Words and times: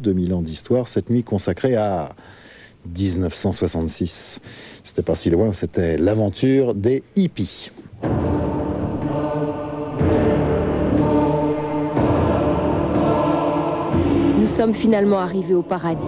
2000 0.00 0.34
ans 0.34 0.42
d'histoire, 0.42 0.88
cette 0.88 1.10
nuit 1.10 1.22
consacrée 1.22 1.76
à 1.76 2.14
1966. 2.86 4.40
C'était 4.84 5.02
pas 5.02 5.14
si 5.14 5.30
loin, 5.30 5.52
c'était 5.52 5.96
l'aventure 5.96 6.74
des 6.74 7.02
hippies. 7.16 7.70
Nous 14.38 14.46
sommes 14.46 14.74
finalement 14.74 15.20
arrivés 15.20 15.54
au 15.54 15.62
paradis. 15.62 16.04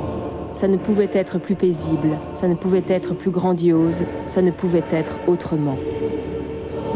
Ça 0.56 0.68
ne 0.68 0.76
pouvait 0.76 1.10
être 1.12 1.38
plus 1.38 1.54
paisible, 1.54 2.18
ça 2.40 2.46
ne 2.48 2.54
pouvait 2.54 2.84
être 2.88 3.14
plus 3.14 3.30
grandiose, 3.30 4.04
ça 4.28 4.42
ne 4.42 4.50
pouvait 4.50 4.84
être 4.90 5.16
autrement. 5.26 5.76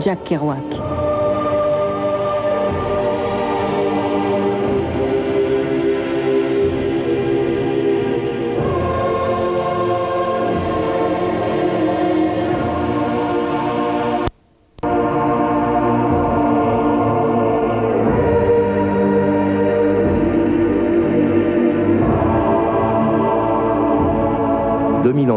Jack 0.00 0.24
Kerouac. 0.24 1.05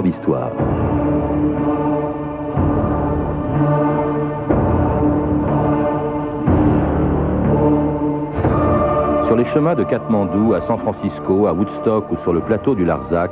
2000 0.10 0.34
ans 0.34 0.50
d'histoire. 0.50 0.52
Sur 9.26 9.36
les 9.36 9.46
chemins 9.46 9.76
de 9.76 9.84
Katmandou, 9.84 10.54
à 10.54 10.62
San 10.62 10.78
Francisco, 10.78 11.48
à 11.48 11.54
Woodstock 11.54 12.12
ou 12.12 12.16
sur 12.16 12.34
le 12.34 12.40
plateau 12.40 12.76
du 12.76 12.86
Larzac, 12.86 13.32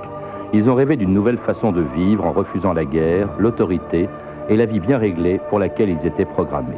ils 0.53 0.69
ont 0.69 0.75
rêvé 0.75 0.95
d'une 0.95 1.13
nouvelle 1.13 1.37
façon 1.37 1.71
de 1.71 1.81
vivre 1.81 2.25
en 2.25 2.31
refusant 2.31 2.73
la 2.73 2.85
guerre, 2.85 3.27
l'autorité 3.37 4.07
et 4.49 4.55
la 4.55 4.65
vie 4.65 4.79
bien 4.79 4.97
réglée 4.97 5.41
pour 5.49 5.59
laquelle 5.59 5.89
ils 5.89 6.05
étaient 6.05 6.25
programmés. 6.25 6.77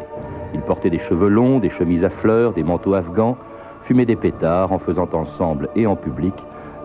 Ils 0.53 0.61
portaient 0.61 0.89
des 0.89 0.97
cheveux 0.97 1.29
longs, 1.29 1.59
des 1.59 1.69
chemises 1.69 2.03
à 2.03 2.09
fleurs, 2.09 2.53
des 2.53 2.63
manteaux 2.63 2.95
afghans, 2.95 3.37
fumaient 3.81 4.07
des 4.07 4.15
pétards 4.15 4.71
en 4.71 4.79
faisant 4.79 5.07
ensemble 5.13 5.69
et 5.75 5.85
en 5.85 5.95
public 5.95 6.33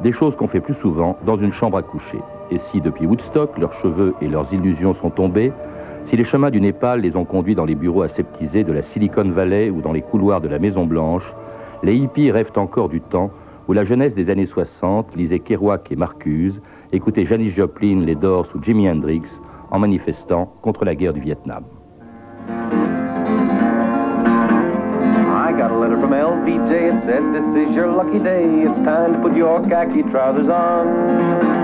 des 0.03 0.13
choses 0.13 0.37
qu'on 0.37 0.47
fait 0.47 0.61
plus 0.61 0.75
souvent 0.75 1.17
dans 1.25 1.37
une 1.37 1.53
chambre 1.53 1.79
à 1.79 1.83
coucher. 1.83 2.21
Et 2.51 2.59
si 2.59 2.81
depuis 2.81 3.07
Woodstock, 3.07 3.59
leurs 3.59 3.73
cheveux 3.73 4.15
et 4.21 4.29
leurs 4.29 4.53
illusions 4.53 4.93
sont 4.93 5.11
tombés, 5.11 5.53
si 6.05 6.17
les 6.17 6.25
chemins 6.25 6.51
du 6.51 6.61
Népal 6.61 7.01
les 7.01 7.17
ont 7.17 7.25
conduits 7.25 7.55
dans 7.55 7.65
les 7.65 7.75
bureaux 7.75 8.03
aseptisés 8.03 8.65
de 8.65 8.73
la 8.73 8.83
Silicon 8.83 9.29
Valley 9.31 9.71
ou 9.71 9.81
dans 9.81 9.93
les 9.93 10.03
couloirs 10.03 10.41
de 10.41 10.49
la 10.49 10.59
Maison 10.59 10.85
Blanche, 10.85 11.35
les 11.83 11.95
hippies 11.97 12.31
rêvent 12.31 12.53
encore 12.57 12.89
du 12.89 13.01
temps 13.01 13.31
où 13.69 13.73
la 13.73 13.85
jeunesse 13.85 14.15
des 14.15 14.29
années 14.29 14.47
60 14.47 15.17
lisait 15.17 15.39
Kerouac 15.39 15.91
et 15.91 15.97
Marcuse, 15.97 16.61
écoutait 16.93 17.25
Janis 17.25 17.49
Joplin, 17.49 18.03
les 18.05 18.15
Doors 18.15 18.47
ou 18.55 18.63
Jimi 18.63 18.89
Hendrix 18.89 19.41
en 19.71 19.79
manifestant 19.79 20.53
contre 20.61 20.85
la 20.85 20.95
guerre 20.95 21.15
du 21.15 21.21
Vietnam. 21.21 21.65
got 25.57 25.71
a 25.71 25.79
letter 25.79 25.99
from 25.99 26.11
LBJ. 26.11 26.97
It 26.97 27.03
said, 27.05 27.33
This 27.33 27.55
is 27.55 27.75
your 27.75 27.91
lucky 27.91 28.19
day. 28.19 28.63
It's 28.63 28.81
time 28.81 29.13
to 29.13 29.19
put 29.21 29.37
your 29.37 29.67
khaki 29.67 30.03
trousers 30.03 30.49
on. 30.49 31.64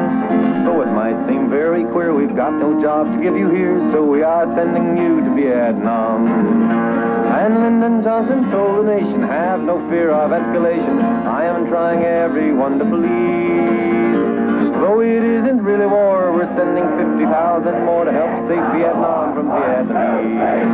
Might 1.10 1.26
seem 1.26 1.50
very 1.50 1.82
queer, 1.86 2.14
we've 2.14 2.36
got 2.36 2.52
no 2.52 2.80
job 2.80 3.12
to 3.12 3.20
give 3.20 3.36
you 3.36 3.50
here, 3.50 3.80
so 3.90 4.04
we 4.04 4.22
are 4.22 4.46
sending 4.54 4.96
you 4.96 5.20
to 5.24 5.34
Vietnam. 5.34 6.28
And 6.28 7.58
Lyndon 7.58 8.00
Johnson 8.00 8.48
told 8.48 8.86
the 8.86 8.94
nation, 8.94 9.20
have 9.22 9.60
no 9.60 9.80
fear 9.90 10.10
of 10.10 10.30
escalation. 10.30 11.02
I 11.26 11.46
am 11.46 11.66
trying 11.66 12.04
everyone 12.04 12.78
to 12.78 12.84
believe. 12.84 14.70
Though 14.74 15.00
it 15.00 15.24
isn't 15.24 15.60
really 15.60 15.86
war, 15.86 16.30
we're 16.32 16.46
sending 16.54 16.86
50,000 16.96 17.84
more 17.84 18.04
to 18.04 18.12
help 18.12 18.38
save 18.46 18.72
Vietnam 18.72 19.34
from 19.34 19.48
Vietnamese. 19.48 20.70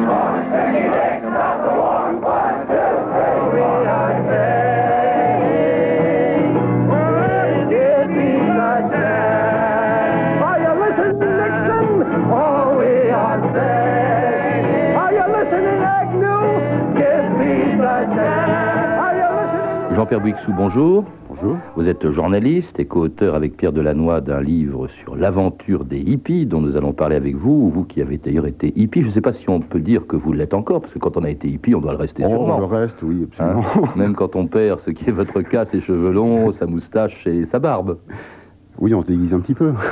Jean-Pierre 20.06 20.20
Bouixou, 20.20 20.52
bonjour. 20.56 21.04
Bonjour. 21.28 21.56
Vous 21.74 21.88
êtes 21.88 22.12
journaliste 22.12 22.78
et 22.78 22.84
co-auteur 22.84 23.34
avec 23.34 23.56
Pierre 23.56 23.72
Delannoy 23.72 24.20
d'un 24.20 24.40
livre 24.40 24.86
sur 24.86 25.16
l'aventure 25.16 25.84
des 25.84 25.98
hippies 25.98 26.46
dont 26.46 26.60
nous 26.60 26.76
allons 26.76 26.92
parler 26.92 27.16
avec 27.16 27.34
vous, 27.34 27.70
vous 27.70 27.82
qui 27.82 28.00
avez 28.00 28.16
d'ailleurs 28.16 28.46
été 28.46 28.72
hippie. 28.76 29.02
Je 29.02 29.08
ne 29.08 29.10
sais 29.10 29.20
pas 29.20 29.32
si 29.32 29.50
on 29.50 29.58
peut 29.58 29.80
dire 29.80 30.06
que 30.06 30.14
vous 30.14 30.32
l'êtes 30.32 30.54
encore, 30.54 30.80
parce 30.82 30.92
que 30.94 31.00
quand 31.00 31.16
on 31.16 31.24
a 31.24 31.30
été 31.30 31.48
hippie, 31.48 31.74
on 31.74 31.80
doit 31.80 31.90
le 31.90 31.98
rester 31.98 32.22
Oh, 32.24 32.28
sûrement. 32.28 32.60
le 32.60 32.66
reste, 32.66 33.02
oui, 33.02 33.24
absolument. 33.24 33.62
Hein 33.74 33.88
Même 33.96 34.14
quand 34.14 34.36
on 34.36 34.46
perd, 34.46 34.78
ce 34.78 34.92
qui 34.92 35.08
est 35.08 35.12
votre 35.12 35.42
cas, 35.42 35.64
ses 35.64 35.80
cheveux 35.80 36.12
longs, 36.12 36.52
sa 36.52 36.66
moustache 36.66 37.26
et 37.26 37.44
sa 37.44 37.58
barbe. 37.58 37.96
Oui, 38.78 38.94
on 38.94 39.00
se 39.00 39.06
déguise 39.06 39.34
un 39.34 39.40
petit 39.40 39.54
peu. 39.54 39.72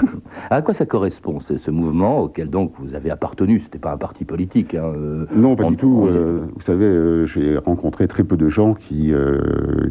À 0.51 0.63
quoi 0.63 0.75
ça 0.75 0.85
correspond, 0.85 1.41
ce, 1.41 1.71
mouvement 1.71 2.21
auquel 2.21 2.51
donc 2.51 2.73
vous 2.79 2.95
avez 2.95 3.11
appartenu? 3.11 3.61
C'était 3.61 3.79
pas 3.79 3.93
un 3.93 3.97
parti 3.97 4.25
politique. 4.25 4.75
hein, 4.75 4.93
euh, 4.97 5.27
Non, 5.35 5.57
pas 5.57 5.69
du 5.69 5.77
tout. 5.77 6.07
Euh, 6.07 6.43
vous 6.55 6.61
savez, 6.61 6.85
euh, 6.85 7.25
j'ai 7.27 7.57
rencontré 7.57 8.07
très 8.09 8.25
peu 8.25 8.37
de 8.37 8.49
gens 8.49 8.75
qui, 8.75 9.13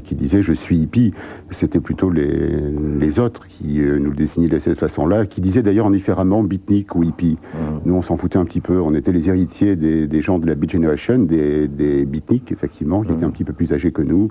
qui 0.04 0.16
disaient 0.16 0.42
je 0.42 0.54
suis 0.54 0.78
hippie. 0.78 1.14
C'était 1.50 1.80
plutôt 1.80 2.10
les, 2.12 2.52
les 3.00 3.20
autres 3.20 3.48
qui 3.48 3.82
nous 3.82 4.10
le 4.10 4.16
désignaient 4.16 4.48
de 4.48 4.60
cette 4.60 4.78
façon-là, 4.78 5.26
qui 5.26 5.42
disaient 5.42 5.64
d'ailleurs 5.64 5.90
différemment 5.90 6.44
beatnik 6.44 6.96
ou 6.96 7.04
hippie. 7.04 7.38
Hum. 7.56 7.82
Nous, 7.86 7.96
on 7.96 8.02
s'en 8.02 8.18
foutait 8.18 8.38
un 8.38 8.46
petit 8.46 8.62
peu. 8.62 8.80
On 8.80 8.94
était 8.94 9.12
les 9.12 9.30
héritiers 9.30 9.76
des, 9.76 10.08
des 10.08 10.22
gens 10.22 10.40
de 10.40 10.46
la 10.46 10.56
Beat 10.56 10.72
Generation, 10.72 11.20
des, 11.20 11.68
des 11.68 12.06
beatniks, 12.06 12.52
effectivement, 12.52 13.02
qui 13.02 13.12
étaient 13.12 13.26
un 13.26 13.32
petit 13.32 13.44
peu 13.44 13.54
plus 13.54 13.74
âgés 13.74 13.92
que 13.92 14.02
nous. 14.02 14.30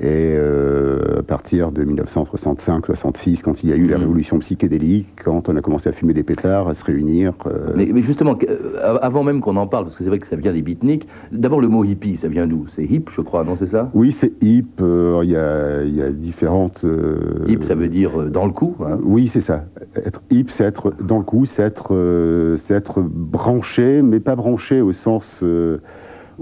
Et 0.00 0.36
à 0.36 1.22
partir 1.22 1.72
de 1.72 1.84
1965-66, 1.84 3.42
quand 3.42 3.62
il 3.62 3.70
y 3.70 3.72
a 3.72 3.76
eu 3.76 3.86
la. 3.86 4.01
Révolution 4.02 4.38
psychédélique, 4.38 5.08
quand 5.24 5.48
on 5.48 5.56
a 5.56 5.60
commencé 5.60 5.88
à 5.88 5.92
fumer 5.92 6.12
des 6.14 6.22
pétards, 6.22 6.68
à 6.68 6.74
se 6.74 6.84
réunir. 6.84 7.32
euh, 7.46 7.72
Mais, 7.76 7.88
mais 7.92 8.02
justement, 8.02 8.36
euh, 8.48 8.98
avant 9.00 9.24
même 9.24 9.40
qu'on 9.40 9.56
en 9.56 9.66
parle, 9.66 9.84
parce 9.84 9.96
que 9.96 10.04
c'est 10.04 10.10
vrai 10.10 10.18
que 10.18 10.26
ça 10.26 10.36
vient 10.36 10.52
des 10.52 10.62
beatniks, 10.62 11.06
d'abord 11.32 11.60
le 11.60 11.68
mot 11.68 11.84
hippie, 11.84 12.16
ça 12.16 12.28
vient 12.28 12.46
d'où? 12.46 12.66
C'est 12.68 12.84
hip, 12.84 13.04
je 13.10 13.20
crois, 13.20 13.44
non, 13.44 13.56
c'est 13.56 13.66
ça? 13.66 13.90
Oui, 13.94 14.12
c'est 14.12 14.32
hip. 14.42 14.80
euh, 14.80 15.20
Il 15.24 15.30
y, 15.30 15.36
a, 15.36 15.82
il 15.84 15.94
y 15.96 16.02
a 16.02 16.10
différentes. 16.10 16.82
euh, 16.84 17.44
Hip, 17.48 17.62
ça 17.62 17.74
veut 17.74 17.88
dire 17.88 18.20
euh, 18.22 18.28
dans 18.30 18.46
le 18.46 18.52
coup. 18.52 18.76
hein? 18.84 18.98
Oui, 19.02 19.28
c'est 19.28 19.40
ça. 19.40 19.64
Être 19.96 20.22
hip, 20.30 20.46
c'est 20.48 20.64
être 20.64 20.92
dans 21.02 21.18
le 21.18 21.24
coup, 21.24 21.44
c'est 21.44 21.62
être, 21.62 21.94
euh, 21.94 22.56
c'est 22.56 22.74
être 22.74 23.00
branché, 23.00 24.02
mais 24.02 24.20
pas 24.20 24.36
branché 24.36 24.80
au 24.80 24.92
sens, 24.92 25.40
euh, 25.42 25.78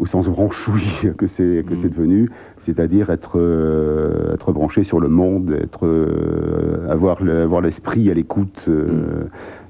au 0.01 0.07
sens 0.07 0.29
branchouille 0.29 1.13
que 1.19 1.27
c'est 1.27 1.65
que 1.69 1.75
c'est 1.77 1.91
devenu. 1.91 2.31
C'est-à-dire 2.59 3.11
être, 3.11 3.39
euh, 3.39 4.35
être 4.35 4.51
branché 4.53 4.83
sur 4.83 4.99
le 4.99 5.09
monde, 5.09 5.53
être, 5.63 5.87
euh, 5.87 6.89
avoir 6.91 7.23
le- 7.23 7.43
avoir 7.43 7.61
l'esprit 7.61 8.11
à 8.11 8.15
l'écoute, 8.15 8.65
euh, 8.69 9.25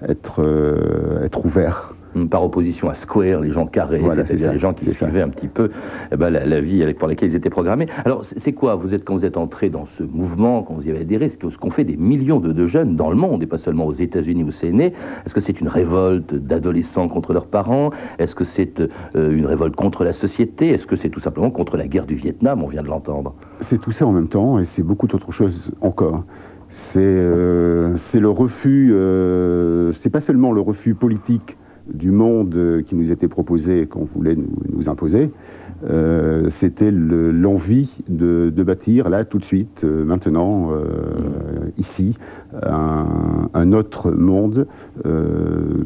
être, 0.09 0.41
euh, 0.43 1.25
être 1.25 1.45
ouvert. 1.45 1.95
Par 2.31 2.43
opposition 2.43 2.91
à 2.91 2.95
Square, 2.95 3.41
les 3.41 3.51
gens 3.53 3.67
carrés, 3.67 4.01
Voilà, 4.01 4.27
c'est-à-dire 4.27 4.53
les 4.53 4.59
gens 4.59 4.75
qui 4.75 4.87
ça. 4.87 4.95
suivaient 4.95 5.23
un 5.23 5.29
petit 5.29 5.47
peu 5.47 5.71
eh 6.11 6.17
ben, 6.17 6.29
la, 6.31 6.45
la 6.45 6.61
vie 6.61 6.83
avec, 6.83 6.99
pour 6.99 7.07
laquelle 7.07 7.31
ils 7.31 7.37
étaient 7.37 7.51
programmés. 7.51 7.87
Alors, 8.05 8.25
c'est 8.25 8.53
quoi 8.53 8.75
vous 8.75 8.95
êtes, 8.95 9.05
Quand 9.05 9.15
vous 9.15 9.25
êtes 9.25 9.37
entré 9.37 9.71
dans 9.71 9.87
ce 9.87 10.03
mouvement, 10.03 10.63
quand 10.63 10.75
vous 10.75 10.87
y 10.87 10.91
avez 10.91 11.01
adhéré, 11.01 11.29
ce 11.29 11.37
qu'ont 11.39 11.71
fait 11.71 11.85
des 11.85 11.97
millions 11.97 12.41
de, 12.41 12.53
de 12.53 12.67
jeunes 12.67 12.97
dans 12.97 13.11
le 13.11 13.17
monde, 13.17 13.43
et 13.43 13.47
pas 13.47 13.59
seulement 13.59 13.87
aux 13.87 13.93
États-Unis 13.93 14.43
où 14.43 14.51
c'est 14.51 14.73
né, 14.73 14.93
est-ce 15.25 15.35
que 15.35 15.41
c'est 15.41 15.61
une 15.61 15.69
révolte 15.69 16.35
d'adolescents 16.35 17.09
contre 17.09 17.33
leurs 17.33 17.47
parents? 17.47 17.91
Est-ce 18.19 18.35
que 18.35 18.45
c'est 18.45 18.81
euh, 18.81 18.91
une 19.31 19.47
révolte 19.47 19.77
contre 19.77 20.03
la 20.05 20.13
société? 20.13 20.69
Est-ce 20.71 20.87
que 20.87 20.97
c'est 20.97 21.11
tout 21.11 21.21
simplement 21.21 21.51
contre 21.51 21.77
la 21.77 21.87
guerre 21.87 22.07
du 22.07 22.17
Vietnam? 22.17 22.63
On 22.65 22.69
vient 22.69 22.83
de 22.83 22.89
l'entendre. 22.89 23.35
C'est 23.61 23.81
tout 23.81 23.93
ça 23.93 24.07
en 24.07 24.13
même 24.13 24.29
temps, 24.29 24.59
et 24.59 24.65
c'est 24.65 24.83
beaucoup 24.83 25.07
d'autres 25.07 25.33
choses 25.33 25.71
encore. 25.81 26.25
C'est 26.69 27.01
euh, 27.01 27.97
c'est 27.97 28.21
le 28.21 28.31
refus, 28.31 28.91
euh, 28.93 29.93
c'est 29.93 30.11
pas 30.11 30.21
seulement 30.21 30.53
le 30.53 30.61
refus 30.61 30.95
politique 30.95 31.57
du 31.95 32.11
monde 32.11 32.83
qui 32.87 32.95
nous 32.95 33.11
était 33.11 33.29
proposé, 33.29 33.87
qu'on 33.87 34.05
voulait 34.05 34.37
nous, 34.37 34.49
nous 34.73 34.89
imposer, 34.89 35.31
euh, 35.89 36.51
c'était 36.51 36.91
le- 36.91 37.31
l'envie 37.33 38.03
de, 38.09 38.53
de 38.55 38.63
bâtir, 38.63 39.09
là, 39.09 39.25
tout 39.25 39.39
de 39.39 39.45
suite, 39.45 39.83
euh, 39.85 40.05
maintenant, 40.05 40.71
euh, 40.73 41.71
ici, 41.79 42.19
un, 42.63 43.49
un 43.55 43.73
autre 43.73 44.11
monde, 44.11 44.67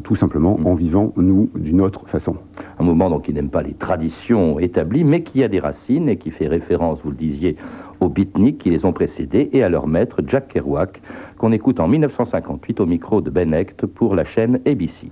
tout 0.03 0.15
simplement 0.15 0.59
en 0.65 0.73
vivant, 0.73 1.13
nous, 1.15 1.49
d'une 1.55 1.79
autre 1.81 2.07
façon. 2.07 2.35
Un 2.79 2.83
mouvement 2.83 3.09
donc 3.09 3.23
qui 3.23 3.33
n'aime 3.33 3.49
pas 3.49 3.61
les 3.63 3.73
traditions 3.73 4.59
établies, 4.59 5.03
mais 5.03 5.21
qui 5.23 5.43
a 5.43 5.47
des 5.47 5.59
racines 5.59 6.09
et 6.09 6.17
qui 6.17 6.31
fait 6.31 6.47
référence, 6.47 7.01
vous 7.03 7.11
le 7.11 7.15
disiez, 7.15 7.55
aux 7.99 8.09
beatniks 8.09 8.57
qui 8.57 8.69
les 8.71 8.83
ont 8.85 8.93
précédés 8.93 9.49
et 9.53 9.63
à 9.63 9.69
leur 9.69 9.87
maître 9.87 10.21
Jack 10.27 10.49
Kerouac, 10.49 11.01
qu'on 11.37 11.51
écoute 11.51 11.79
en 11.79 11.87
1958 11.87 12.79
au 12.81 12.85
micro 12.85 13.21
de 13.21 13.29
Ben 13.29 13.53
Hecht 13.53 13.85
pour 13.85 14.15
la 14.15 14.25
chaîne 14.25 14.59
ABC. 14.65 15.09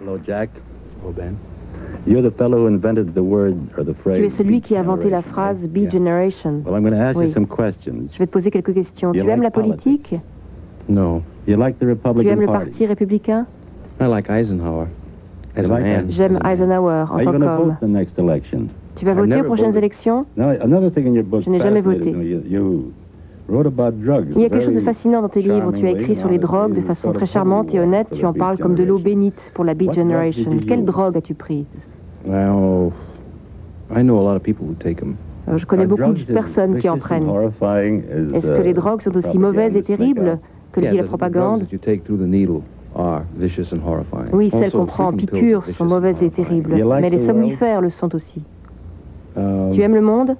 Hello, 0.00 0.18
Jack. 0.22 0.50
Oh 1.06 1.12
ben. 1.16 1.34
Tu 2.06 2.16
es 4.24 4.28
celui 4.28 4.60
qui 4.60 4.76
a 4.76 4.80
inventé 4.80 5.08
la 5.10 5.22
phrase 5.22 5.66
Beat 5.68 5.90
Generation. 5.90 6.62
Oui. 6.66 7.28
Je 8.12 8.18
vais 8.18 8.26
te 8.26 8.30
poser 8.30 8.50
quelques 8.50 8.74
questions. 8.74 9.12
Tu 9.12 9.20
aimes 9.20 9.42
la 9.42 9.50
politique? 9.50 10.14
Non. 10.88 11.22
Tu 11.46 11.52
aimes 11.52 12.40
le 12.40 12.46
parti 12.46 12.86
républicain? 12.86 13.46
J'aime 16.08 16.38
Eisenhower 16.44 17.04
en 17.10 17.18
tant 17.18 17.32
qu'homme. 17.32 17.76
Tu 18.96 19.04
vas 19.04 19.14
voter 19.14 19.40
aux 19.40 19.44
prochaines 19.44 19.76
élections? 19.76 20.26
Je 20.36 21.50
n'ai 21.50 21.58
jamais 21.58 21.80
voté. 21.80 22.14
Il 23.48 24.40
y 24.40 24.44
a 24.44 24.48
quelque 24.48 24.64
chose 24.64 24.74
de 24.74 24.80
fascinant 24.80 25.22
dans 25.22 25.28
tes 25.28 25.40
livres. 25.40 25.72
Tu 25.72 25.86
as 25.86 25.90
écrit 25.90 26.16
sur 26.16 26.28
les 26.28 26.38
drogues 26.38 26.74
de 26.74 26.80
façon 26.80 27.12
très 27.12 27.26
charmante 27.26 27.72
et 27.74 27.80
honnête. 27.80 28.08
Tu 28.12 28.24
en 28.26 28.32
parles 28.32 28.58
comme 28.58 28.74
de 28.74 28.82
l'eau 28.82 28.98
bénite 28.98 29.52
pour 29.54 29.64
la 29.64 29.74
Beat 29.74 29.94
Generation. 29.94 30.50
Quelle 30.66 30.84
drogue 30.84 31.16
as-tu 31.16 31.34
pris 31.34 31.64
euh, 32.28 32.88
Je 35.56 35.64
connais 35.66 35.86
beaucoup 35.86 36.12
de 36.12 36.32
personnes 36.32 36.78
qui 36.78 36.88
en 36.88 36.98
prennent. 36.98 37.28
Est-ce 38.34 38.48
que 38.48 38.62
les 38.62 38.74
drogues 38.74 39.02
sont 39.02 39.16
aussi 39.16 39.38
mauvaises 39.38 39.76
et 39.76 39.82
terribles 39.82 40.38
que 40.72 40.80
le 40.80 40.88
dit 40.88 40.96
la 40.96 41.04
propagande? 41.04 41.64
Oui, 44.32 44.50
celles 44.50 44.72
qu'on 44.72 44.86
prend 44.86 45.08
en 45.08 45.12
piqûre 45.12 45.64
sont 45.66 45.84
mauvaises 45.84 46.22
et 46.22 46.30
terribles, 46.30 46.74
mais 47.00 47.10
les 47.10 47.24
somnifères 47.24 47.80
le 47.80 47.90
sont 47.90 48.12
aussi. 48.14 48.42
Tu 49.36 49.82
aimes 49.82 49.94
le 49.94 50.00
monde? 50.00 50.34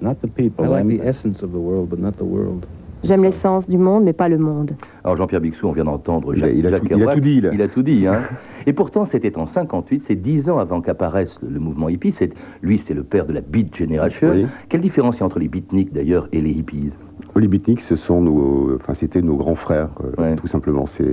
J'aime 3.03 3.23
l'essence 3.23 3.69
du 3.69 3.77
monde, 3.77 4.03
mais 4.03 4.13
pas 4.13 4.29
le 4.29 4.37
monde. 4.37 4.71
Alors 5.03 5.15
Jean-Pierre 5.15 5.41
Bixou, 5.41 5.67
on 5.67 5.71
vient 5.71 5.85
d'entendre 5.85 6.33
Jacques, 6.33 6.51
il, 6.55 6.65
a, 6.67 6.79
tout, 6.79 6.87
il 6.89 7.03
a, 7.07 7.13
tout, 7.13 7.19
dit. 7.19 7.41
Il 7.53 7.61
a 7.61 7.67
tout 7.67 7.83
dit. 7.83 8.07
Hein. 8.07 8.21
Et 8.65 8.73
pourtant, 8.73 9.05
c'était 9.05 9.37
en 9.37 9.45
58, 9.45 10.01
c'est 10.01 10.15
dix 10.15 10.49
ans 10.49 10.59
avant 10.59 10.81
qu'apparaisse 10.81 11.39
le, 11.47 11.59
mouvement 11.59 11.89
hippie. 11.89 12.15
Lui, 12.61 12.79
c'est 12.79 12.93
le 12.93 13.03
père 13.03 13.25
de 13.25 13.33
la 13.33 13.41
Beat 13.41 13.75
Generation. 13.75 14.33
Quelle 14.69 14.81
différence 14.81 15.17
il 15.17 15.19
y 15.21 15.23
a 15.23 15.25
entre 15.25 15.39
les 15.39 15.47
beatniks, 15.47 15.93
d'ailleurs, 15.93 16.27
et 16.31 16.41
les 16.41 16.51
hippies? 16.51 16.91
Les 17.35 17.47
beatniks, 17.47 17.81
ce 17.81 17.95
sont 17.95 18.21
nos, 18.21 18.75
enfin, 18.75 18.93
c'était 18.93 19.21
nos 19.21 19.35
grands 19.35 19.55
frères, 19.55 19.89
euh, 20.19 20.35
tout 20.35 20.47
simplement. 20.47 20.85
C'est 20.87 21.05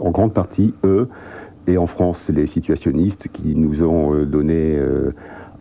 en 0.00 0.10
grande 0.10 0.34
partie 0.34 0.74
eux, 0.84 1.08
et 1.66 1.78
en 1.78 1.86
France, 1.86 2.30
les 2.34 2.46
situationnistes 2.46 3.28
qui 3.32 3.54
nous 3.54 3.82
ont 3.82 4.14
euh, 4.14 4.26
donné 4.26 4.76
euh, 4.76 5.12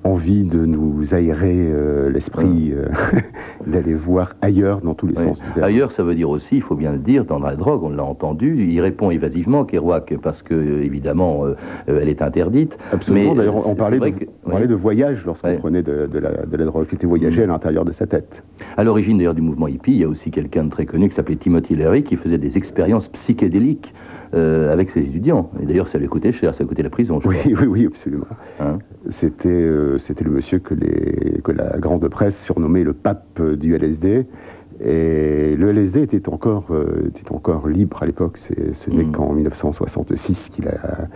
envie 0.09 0.43
de 0.43 0.65
nous 0.65 1.13
aérer 1.13 1.57
euh, 1.57 2.09
l'esprit, 2.09 2.71
euh, 2.73 2.87
d'aller 3.67 3.93
voir 3.93 4.35
ailleurs 4.41 4.81
dans 4.81 4.93
tous 4.93 5.07
les 5.07 5.15
sens. 5.15 5.39
Ailleurs, 5.61 5.91
ça 5.91 6.03
veut 6.03 6.15
dire 6.15 6.29
aussi, 6.29 6.55
il 6.57 6.61
faut 6.61 6.75
bien 6.75 6.93
le 6.93 6.97
dire, 6.97 7.25
dans 7.25 7.39
la 7.39 7.55
drogue, 7.55 7.83
on 7.83 7.89
l'a 7.89 8.03
entendu, 8.03 8.65
il 8.65 8.81
répond 8.81 9.11
évasivement, 9.11 9.65
Kerouac, 9.65 10.15
parce 10.21 10.41
que, 10.41 10.81
évidemment, 10.81 11.45
euh, 11.45 11.55
elle 11.87 12.09
est 12.09 12.21
interdite. 12.21 12.77
Absolument, 12.91 13.35
d'ailleurs, 13.35 13.67
on, 13.67 13.75
parlait 13.75 13.99
de, 13.99 14.27
on 14.45 14.49
parlait 14.49 14.67
de 14.67 14.75
voyage 14.75 15.25
lorsqu'on 15.25 15.57
prenait 15.57 15.83
de, 15.83 16.09
la, 16.13 16.45
de, 16.45 16.57
la, 16.57 16.65
drogue, 16.65 16.87
qui 16.87 16.95
était 16.95 17.07
voyager 17.07 17.43
à 17.43 17.47
mm. 17.47 17.49
l'intérieur 17.49 17.85
de 17.85 17.91
sa 17.91 18.07
tête. 18.07 18.43
À 18.77 18.83
l'origine, 18.83 19.17
d'ailleurs, 19.17 19.35
du 19.35 19.41
mouvement 19.41 19.67
hippie, 19.67 19.91
il 19.91 19.99
y 19.99 20.03
a 20.03 20.09
aussi 20.09 20.31
quelqu'un 20.31 20.63
de 20.63 20.69
très 20.69 20.85
connu 20.85 21.09
qui 21.09 21.15
s'appelait 21.15 21.35
Timothy 21.35 21.75
Leary, 21.75 22.03
qui 22.03 22.15
faisait 22.15 22.37
des 22.37 22.57
expériences 22.57 23.09
psychédéliques 23.09 23.93
euh, 24.35 24.71
avec 24.71 24.91
ses 24.91 25.01
étudiants. 25.01 25.49
Et 25.61 25.65
d'ailleurs, 25.65 25.87
ça 25.87 25.97
lui 25.97 26.07
coûtait 26.07 26.31
cher, 26.31 26.53
ça 26.53 26.63
coûtait 26.63 26.83
la 26.83 26.91
prison, 26.91 27.19
je 27.19 27.27
oui, 27.27 27.37
Oui, 27.45 27.65
oui, 27.67 27.85
absolument. 27.87 28.27
Hein 28.59 28.77
c'était, 29.09 29.49
euh, 29.49 29.97
c'était 29.97 30.23
le 30.23 30.29
monsieur 30.29 30.59
que, 30.59 30.75
les, 30.75 31.41
que 31.43 31.51
la 31.51 31.79
grande 31.79 32.07
presse 32.09 32.39
surnommait 32.39 32.83
le 32.83 32.93
pape 32.93 33.41
du 33.41 33.73
LSD. 33.73 34.27
Et 34.81 35.55
le 35.57 35.69
LSD 35.69 36.03
était 36.03 36.29
encore, 36.29 36.67
euh, 36.71 37.07
était 37.07 37.31
encore 37.31 37.67
libre 37.67 38.03
à 38.03 38.05
l'époque. 38.05 38.37
C'est, 38.37 38.73
ce 38.73 38.89
n'est 38.91 39.03
mm. 39.03 39.11
qu'en 39.11 39.33
1966 39.33 40.49
qu'il 40.49 40.67
a, 40.67 41.07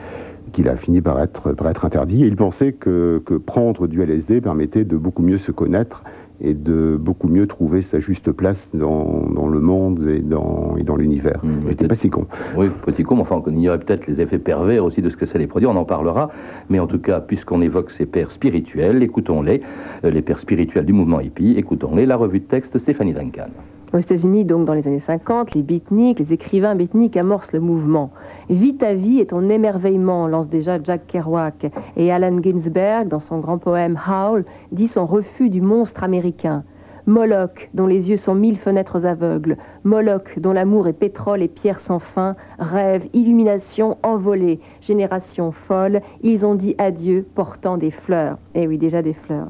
qu'il 0.52 0.68
a 0.68 0.76
fini 0.76 1.00
par 1.02 1.22
être, 1.22 1.54
par 1.54 1.70
être 1.70 1.86
interdit. 1.86 2.24
Et 2.24 2.28
il 2.28 2.36
pensait 2.36 2.74
que, 2.74 3.22
que 3.26 3.36
prendre 3.36 3.88
du 3.88 4.02
LSD 4.02 4.42
permettait 4.42 4.86
de 4.86 4.98
beaucoup 4.98 5.22
mieux 5.22 5.38
se 5.38 5.52
connaître 5.52 6.04
et 6.42 6.54
de 6.54 6.98
beaucoup 7.00 7.28
mieux 7.28 7.48
trouver 7.48 7.82
sa 7.82 8.00
juste 8.00 8.32
place 8.32 8.76
dans, 8.76 9.28
dans 9.30 9.48
le 9.48 9.60
monde 9.60 10.08
et 10.08 10.20
dans, 10.20 10.76
et 10.78 10.84
dans 10.84 10.96
l'univers. 10.96 11.42
Mmh, 11.44 11.88
pas 11.88 11.96
si 11.96 12.10
con. 12.10 12.28
Oui, 12.58 12.68
pas 12.86 12.92
si 12.92 13.04
con, 13.04 13.16
mais 13.16 13.22
enfin, 13.22 13.42
on 13.46 13.52
ignorait 13.52 13.80
peut-être 13.80 14.08
les 14.08 14.22
effets 14.22 14.40
pervers 14.40 14.84
aussi 14.84 15.02
de 15.02 15.10
ce 15.10 15.18
que 15.18 15.26
ça 15.26 15.38
les 15.38 15.48
produit, 15.48 15.68
on 15.68 15.76
en 15.76 15.86
parlera. 15.86 16.30
Mais 16.70 16.80
en 16.80 16.88
tout 16.88 17.00
cas, 17.00 17.20
puisqu'on 17.20 17.62
évoque 17.62 17.92
ces 17.92 18.06
pères 18.06 18.32
spirituels, 18.32 19.04
écoutons-les, 19.04 19.62
euh, 20.04 20.12
les 20.12 20.22
pères 20.22 20.40
spirituels 20.40 20.86
du 20.86 20.94
mouvement 20.94 21.20
hippie, 21.20 21.54
écoutons-les, 21.58 22.06
la 22.06 22.16
revue 22.16 22.40
de 22.40 22.46
texte 22.46 22.78
Stéphanie 22.78 23.14
Duncan. 23.14 23.50
Aux 23.94 24.00
États-Unis, 24.00 24.44
donc 24.44 24.66
dans 24.66 24.74
les 24.74 24.88
années 24.88 24.98
50, 24.98 25.54
les 25.54 25.62
beatniks, 25.62 26.18
les 26.18 26.34
écrivains 26.34 26.74
beatniks 26.74 27.16
amorcent 27.16 27.54
le 27.54 27.60
mouvement. 27.60 28.10
Vie 28.50 28.76
ta 28.76 28.96
vie 28.96 29.20
est 29.20 29.28
ton 29.28 29.50
émerveillement, 29.50 30.28
lance 30.28 30.50
déjà 30.50 30.82
Jack 30.84 31.06
Kerouac. 31.06 31.72
Et 31.96 32.12
Allen 32.12 32.44
Ginsberg, 32.44 33.08
dans 33.08 33.20
son 33.20 33.38
grand 33.38 33.60
poème 33.60 34.00
Howl, 34.10 34.46
dit 34.72 34.88
son 34.88 35.06
refus 35.06 35.52
du 35.52 35.62
monstre 35.62 36.04
américain. 36.04 36.64
Moloch, 37.06 37.70
dont 37.76 37.86
les 37.86 38.10
yeux 38.10 38.18
sont 38.18 38.34
mille 38.34 38.58
fenêtres 38.58 39.06
aveugles. 39.06 39.58
Moloch, 39.84 40.40
dont 40.40 40.54
l'amour 40.54 40.88
est 40.88 40.94
pétrole 40.94 41.44
et 41.44 41.48
pierre 41.48 41.80
sans 41.80 42.00
fin. 42.00 42.36
Rêve, 42.58 43.08
illumination, 43.14 43.98
envolée. 44.02 44.60
Génération 44.82 45.52
folle, 45.52 46.02
ils 46.24 46.48
ont 46.48 46.56
dit 46.56 46.74
adieu 46.80 47.28
portant 47.36 47.78
des 47.78 47.92
fleurs. 47.92 48.40
Eh 48.56 48.66
oui, 48.66 48.80
déjà 48.80 49.04
des 49.04 49.14
fleurs. 49.14 49.50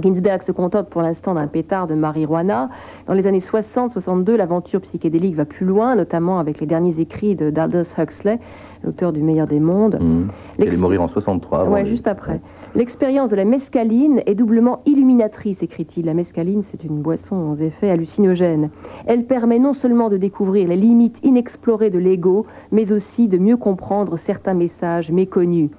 Ginsberg 0.00 0.42
se 0.42 0.52
contente 0.52 0.88
pour 0.88 1.02
l'instant 1.02 1.34
d'un 1.34 1.46
pétard 1.46 1.86
de 1.86 1.94
marijuana. 1.94 2.68
Dans 3.06 3.14
les 3.14 3.26
années 3.26 3.38
60-62, 3.38 4.34
l'aventure 4.34 4.80
psychédélique 4.80 5.34
va 5.34 5.44
plus 5.44 5.66
loin, 5.66 5.96
notamment 5.96 6.38
avec 6.38 6.60
les 6.60 6.66
derniers 6.66 7.00
écrits 7.00 7.34
de 7.34 7.52
Aldous 7.58 7.94
Huxley, 7.98 8.38
l'auteur 8.84 9.12
du 9.12 9.22
Meilleur 9.22 9.46
des 9.46 9.60
mondes. 9.60 9.98
Mmh. 10.00 10.28
Il 10.58 10.64
est 10.64 10.76
mourir 10.76 11.02
en 11.02 11.08
63. 11.08 11.68
Oui, 11.68 11.86
juste 11.86 12.06
après. 12.06 12.40
L'expérience 12.74 13.30
de 13.30 13.36
la 13.36 13.44
mescaline 13.44 14.22
est 14.26 14.34
doublement 14.34 14.82
illuminatrice, 14.84 15.62
écrit-il. 15.62 16.06
La 16.06 16.14
mescaline, 16.14 16.62
c'est 16.62 16.84
une 16.84 17.00
boisson 17.00 17.52
aux 17.52 17.56
effets 17.56 17.90
hallucinogènes. 17.90 18.70
Elle 19.06 19.24
permet 19.24 19.58
non 19.58 19.72
seulement 19.72 20.08
de 20.08 20.16
découvrir 20.16 20.68
les 20.68 20.76
limites 20.76 21.18
inexplorées 21.22 21.90
de 21.90 21.98
l'ego, 21.98 22.46
mais 22.70 22.92
aussi 22.92 23.28
de 23.28 23.38
mieux 23.38 23.56
comprendre 23.56 24.16
certains 24.16 24.54
messages 24.54 25.10
méconnus. 25.10 25.70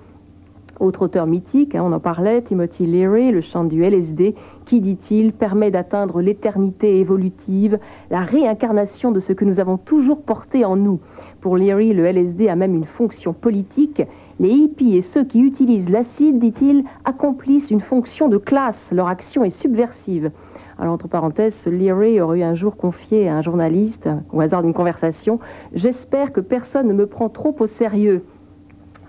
Autre 0.79 1.01
auteur 1.01 1.27
mythique, 1.27 1.75
hein, 1.75 1.83
on 1.85 1.91
en 1.91 1.99
parlait, 1.99 2.41
Timothy 2.41 2.85
Leary, 2.85 3.31
le 3.31 3.41
chant 3.41 3.65
du 3.65 3.83
LSD, 3.83 4.33
qui, 4.63 4.79
dit-il, 4.79 5.33
permet 5.33 5.71
d'atteindre 5.71 6.21
l'éternité 6.21 6.99
évolutive, 6.99 7.79
la 8.09 8.21
réincarnation 8.21 9.11
de 9.11 9.19
ce 9.19 9.33
que 9.33 9.43
nous 9.43 9.59
avons 9.59 9.77
toujours 9.77 10.21
porté 10.21 10.63
en 10.63 10.77
nous. 10.77 11.01
Pour 11.41 11.57
Leary, 11.57 11.91
le 11.91 12.05
LSD 12.05 12.47
a 12.47 12.55
même 12.55 12.75
une 12.75 12.85
fonction 12.85 13.33
politique. 13.33 14.01
Les 14.39 14.51
hippies 14.51 14.95
et 14.95 15.01
ceux 15.01 15.25
qui 15.25 15.41
utilisent 15.41 15.89
l'acide, 15.89 16.39
dit-il, 16.39 16.85
accomplissent 17.03 17.71
une 17.71 17.81
fonction 17.81 18.29
de 18.29 18.37
classe. 18.37 18.93
Leur 18.93 19.07
action 19.07 19.43
est 19.43 19.49
subversive. 19.49 20.31
Alors, 20.77 20.93
entre 20.93 21.09
parenthèses, 21.09 21.65
Leary 21.67 22.21
aurait 22.21 22.43
un 22.43 22.53
jour 22.53 22.77
confié 22.77 23.27
à 23.27 23.35
un 23.35 23.41
journaliste, 23.41 24.07
au 24.31 24.39
hasard 24.39 24.63
d'une 24.63 24.73
conversation, 24.73 25.39
J'espère 25.73 26.31
que 26.31 26.39
personne 26.39 26.87
ne 26.87 26.93
me 26.93 27.05
prend 27.05 27.27
trop 27.27 27.53
au 27.59 27.65
sérieux. 27.65 28.23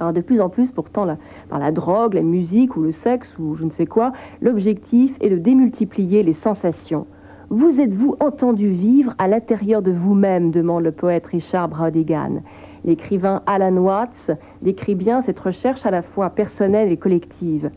De 0.01 0.21
plus 0.23 0.41
en 0.41 0.49
plus, 0.49 0.71
pourtant, 0.71 1.07
par 1.51 1.59
la 1.59 1.73
drogue, 1.73 2.15
la 2.15 2.23
musique 2.23 2.77
ou 2.77 2.83
le 2.83 2.91
sexe 2.91 3.37
ou 3.39 3.55
je 3.55 3.65
ne 3.65 3.71
sais 3.71 3.85
quoi, 3.85 4.13
l'objectif 4.41 5.15
est 5.21 5.29
de 5.29 5.37
démultiplier 5.37 6.23
les 6.23 6.33
sensations. 6.33 7.07
Vous 7.51 7.81
êtes-vous 7.81 8.17
entendu 8.21 8.71
vivre 8.71 9.15
à 9.19 9.29
l'intérieur 9.29 9.83
de 9.83 9.91
vous-même 9.91 10.53
demande 10.53 10.85
le 10.85 10.93
poète 10.93 11.27
Richard 11.27 11.69
Brautigan. 11.69 12.43
L'écrivain 12.85 13.43
Alan 13.45 13.77
Watts 13.77 14.31
décrit 14.63 14.95
bien 14.95 15.21
cette 15.21 15.41
recherche 15.41 15.85
à 15.85 15.91
la 15.91 16.03
fois 16.03 16.31
personnelle 16.31 16.91
et 16.91 16.97
collective. 16.97 17.71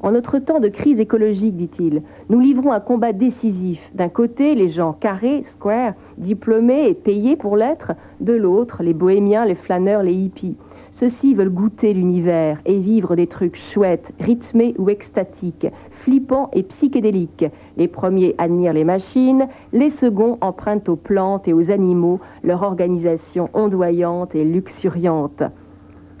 En 0.00 0.12
notre 0.12 0.38
temps 0.38 0.60
de 0.60 0.68
crise 0.68 1.00
écologique, 1.00 1.56
dit-il, 1.56 2.02
nous 2.28 2.38
livrons 2.38 2.70
un 2.70 2.80
combat 2.80 3.12
décisif. 3.12 3.90
D'un 3.94 4.08
côté, 4.08 4.54
les 4.54 4.68
gens 4.68 4.92
carrés, 4.92 5.42
square, 5.42 5.94
diplômés 6.18 6.88
et 6.88 6.94
payés 6.94 7.34
pour 7.34 7.56
l'être. 7.56 7.92
De 8.20 8.32
l'autre, 8.32 8.82
les 8.82 8.94
bohémiens, 8.94 9.44
les 9.44 9.54
flâneurs, 9.54 10.02
les 10.02 10.14
hippies. 10.14 10.56
Ceux-ci 10.98 11.34
veulent 11.34 11.50
goûter 11.50 11.92
l'univers 11.92 12.58
et 12.64 12.78
vivre 12.78 13.16
des 13.16 13.26
trucs 13.26 13.58
chouettes, 13.58 14.14
rythmés 14.18 14.74
ou 14.78 14.88
extatiques, 14.88 15.66
flippants 15.90 16.48
et 16.54 16.62
psychédéliques. 16.62 17.44
Les 17.76 17.86
premiers 17.86 18.34
admirent 18.38 18.72
les 18.72 18.84
machines, 18.84 19.46
les 19.74 19.90
seconds 19.90 20.38
empruntent 20.40 20.88
aux 20.88 20.96
plantes 20.96 21.48
et 21.48 21.52
aux 21.52 21.70
animaux 21.70 22.18
leur 22.42 22.62
organisation 22.62 23.50
ondoyante 23.52 24.34
et 24.34 24.42
luxuriante. 24.42 25.42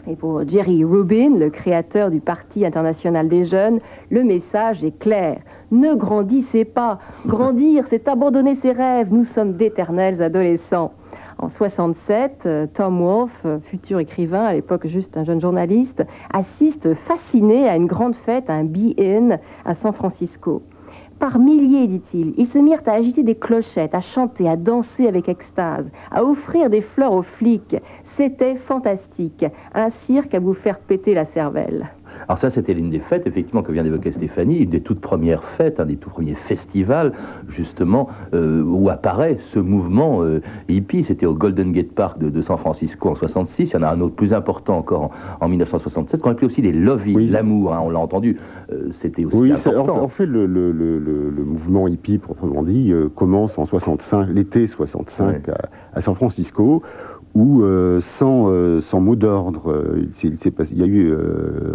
Et 0.06 0.14
pour 0.14 0.46
Jerry 0.46 0.84
Rubin, 0.84 1.38
le 1.38 1.48
créateur 1.48 2.10
du 2.10 2.20
Parti 2.20 2.66
international 2.66 3.28
des 3.28 3.44
jeunes, 3.44 3.78
le 4.10 4.24
message 4.24 4.84
est 4.84 4.98
clair. 4.98 5.38
Ne 5.70 5.94
grandissez 5.94 6.66
pas. 6.66 6.98
Grandir, 7.24 7.86
c'est 7.86 8.08
abandonner 8.08 8.54
ses 8.54 8.72
rêves. 8.72 9.08
Nous 9.10 9.24
sommes 9.24 9.54
d'éternels 9.54 10.22
adolescents. 10.22 10.92
En 11.38 11.50
67, 11.50 12.44
euh, 12.46 12.66
Tom 12.72 12.98
Wolfe, 12.98 13.42
euh, 13.44 13.58
futur 13.60 13.98
écrivain, 13.98 14.44
à 14.44 14.54
l'époque 14.54 14.86
juste 14.86 15.18
un 15.18 15.24
jeune 15.24 15.40
journaliste, 15.40 16.02
assiste 16.32 16.94
fasciné 16.94 17.68
à 17.68 17.76
une 17.76 17.86
grande 17.86 18.16
fête, 18.16 18.48
un 18.48 18.64
be-in 18.64 19.38
à 19.66 19.74
San 19.74 19.92
Francisco. 19.92 20.62
Par 21.18 21.38
milliers, 21.38 21.86
dit-il, 21.88 22.32
ils 22.38 22.46
se 22.46 22.58
mirent 22.58 22.82
à 22.86 22.92
agiter 22.92 23.22
des 23.22 23.34
clochettes, 23.34 23.94
à 23.94 24.00
chanter, 24.00 24.48
à 24.48 24.56
danser 24.56 25.06
avec 25.06 25.28
extase, 25.28 25.90
à 26.10 26.24
offrir 26.24 26.70
des 26.70 26.80
fleurs 26.80 27.12
aux 27.12 27.22
flics. 27.22 27.76
C'était 28.02 28.56
fantastique. 28.56 29.44
Un 29.74 29.90
cirque 29.90 30.34
à 30.34 30.40
vous 30.40 30.54
faire 30.54 30.78
péter 30.78 31.12
la 31.12 31.24
cervelle. 31.24 31.90
Alors 32.28 32.38
ça, 32.38 32.50
c'était 32.50 32.74
l'une 32.74 32.90
des 32.90 32.98
fêtes, 32.98 33.26
effectivement, 33.26 33.62
que 33.62 33.72
vient 33.72 33.82
d'évoquer 33.82 34.12
Stéphanie, 34.12 34.58
une 34.58 34.70
des 34.70 34.80
toutes 34.80 35.00
premières 35.00 35.44
fêtes, 35.44 35.80
un 35.80 35.86
des 35.86 35.96
tout 35.96 36.10
premiers 36.10 36.34
festivals, 36.34 37.12
justement, 37.48 38.08
euh, 38.34 38.62
où 38.62 38.88
apparaît 38.90 39.36
ce 39.40 39.58
mouvement 39.58 40.22
euh, 40.22 40.40
hippie. 40.68 41.04
C'était 41.04 41.26
au 41.26 41.34
Golden 41.34 41.72
Gate 41.72 41.92
Park 41.92 42.18
de, 42.18 42.42
San 42.42 42.58
Francisco 42.58 43.08
en 43.08 43.14
66. 43.14 43.70
Il 43.70 43.74
y 43.74 43.76
en 43.76 43.82
a 43.82 43.88
un 43.88 44.00
autre 44.00 44.14
plus 44.14 44.32
important 44.32 44.78
encore 44.78 45.10
en, 45.40 45.48
1967, 45.48 46.22
qu'on 46.22 46.30
appelait 46.30 46.46
aussi 46.46 46.62
des 46.62 46.72
lovey, 46.72 47.12
l'amour, 47.14 47.74
hein, 47.74 47.80
on 47.82 47.90
l'a 47.90 47.98
entendu. 47.98 48.38
Euh, 48.72 48.88
c'était 48.90 49.24
aussi 49.24 49.36
oui, 49.38 49.52
important. 49.52 50.02
En, 50.02 50.08
fait, 50.08 50.26
le, 50.26 50.46
mouvement 51.44 51.88
hippie, 51.88 52.18
proprement 52.18 52.62
dit, 52.62 52.92
commence 53.14 53.58
en 53.58 53.66
65, 53.66 54.28
l'été 54.28 54.66
65 54.66 55.48
à 55.92 56.00
San 56.00 56.14
Francisco 56.14 56.82
où, 57.36 57.62
euh, 57.62 58.00
sans, 58.00 58.46
euh, 58.48 58.80
sans, 58.80 58.98
mot 58.98 59.14
d'ordre, 59.14 59.70
euh, 59.70 60.06
il, 60.24 60.32
il, 60.32 60.78
y 60.78 60.82
a 60.82 60.86
eu 60.86 61.14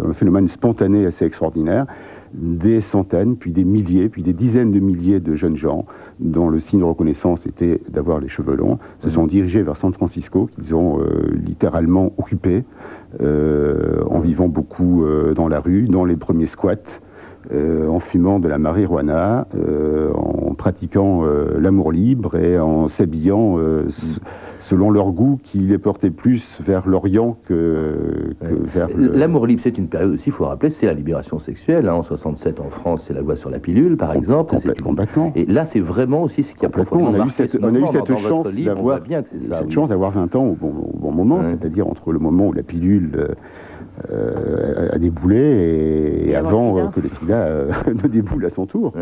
un 0.04 0.12
phénomène 0.12 0.48
spontané 0.48 1.06
assez 1.06 1.24
extraordinaire. 1.24 1.86
Des 2.34 2.80
centaines, 2.80 3.36
puis 3.36 3.52
des 3.52 3.62
milliers, 3.62 4.08
puis 4.08 4.24
des 4.24 4.32
dizaines 4.32 4.72
de 4.72 4.80
milliers 4.80 5.20
de 5.20 5.36
jeunes 5.36 5.54
gens, 5.54 5.84
dont 6.18 6.48
le 6.48 6.58
signe 6.58 6.80
de 6.80 6.84
reconnaissance 6.84 7.46
était 7.46 7.80
d'avoir 7.90 8.18
les 8.18 8.28
cheveux 8.28 8.56
longs, 8.56 8.78
se 8.98 9.10
sont 9.10 9.26
dirigés 9.26 9.62
vers 9.62 9.76
San 9.76 9.92
Francisco, 9.92 10.48
qu'ils 10.52 10.74
ont 10.74 10.98
littéralement 11.34 12.10
occupé, 12.16 12.64
en 13.20 14.18
vivant 14.20 14.48
beaucoup 14.48 15.04
dans 15.36 15.46
la 15.46 15.60
rue, 15.60 15.88
dans 15.88 16.06
les 16.06 16.16
premiers 16.16 16.46
squats. 16.46 17.00
En 17.52 17.98
fumant 17.98 18.38
de 18.38 18.48
la 18.48 18.58
marijuana, 18.58 19.46
en 20.14 20.54
pratiquant 20.54 21.22
l'amour 21.58 21.92
libre 21.92 22.36
et 22.36 22.58
en 22.58 22.88
s'habillant 22.88 23.58
selon 24.62 24.90
leur 24.90 25.10
goût, 25.10 25.40
qui 25.42 25.58
les 25.58 25.78
portait 25.78 26.10
plus 26.10 26.60
vers 26.62 26.88
l'Orient 26.88 27.36
que, 27.46 28.34
vers... 28.40 28.88
L'amour 28.96 29.46
libre, 29.46 29.60
c'est 29.62 29.76
une 29.76 29.88
période 29.88 30.12
aussi, 30.12 30.28
il 30.28 30.32
faut 30.32 30.44
rappeler, 30.44 30.70
c'est 30.70 30.86
la 30.86 30.94
libération 30.94 31.38
sexuelle. 31.38 31.88
Hein. 31.88 31.94
En 31.94 32.02
67, 32.02 32.60
en 32.60 32.70
France, 32.70 33.04
c'est 33.06 33.12
la 33.12 33.20
loi 33.20 33.36
sur 33.36 33.50
la 33.50 33.58
pilule, 33.58 33.96
par 33.96 34.14
exemple. 34.14 34.54
Complètement. 34.82 35.32
Et 35.34 35.46
là, 35.46 35.64
c'est 35.64 35.80
vraiment 35.80 36.22
aussi 36.22 36.44
ce 36.44 36.54
qui 36.54 36.64
a 36.64 36.68
profondément 36.68 37.10
on 37.10 37.22
a 37.22 37.26
eu 37.26 37.30
cette, 37.30 37.58
on 37.60 37.74
a 37.74 37.78
eu 37.78 37.86
cette 37.88 38.16
chance 38.16 38.54
d'avoir 38.54 39.00
cette 39.42 39.70
chance 39.70 39.88
d'avoir 39.88 40.10
20 40.12 40.36
ans 40.36 40.44
au 40.44 40.54
bon, 40.54 40.72
bon 40.94 41.12
moment, 41.12 41.42
c'est-à-dire 41.42 41.88
entre 41.88 42.12
le 42.12 42.18
moment 42.18 42.48
où 42.48 42.52
la 42.52 42.62
pilule... 42.62 43.34
Euh, 44.10 44.88
a 44.90 44.98
déboulé 44.98 46.24
et, 46.26 46.34
avant, 46.34 46.78
euh, 46.78 46.86
que 46.86 47.00
le 47.00 47.08
sida 47.08 47.42
euh, 47.42 47.72
ne 47.88 48.08
déboule 48.08 48.46
à 48.46 48.50
son 48.50 48.66
tour. 48.66 48.92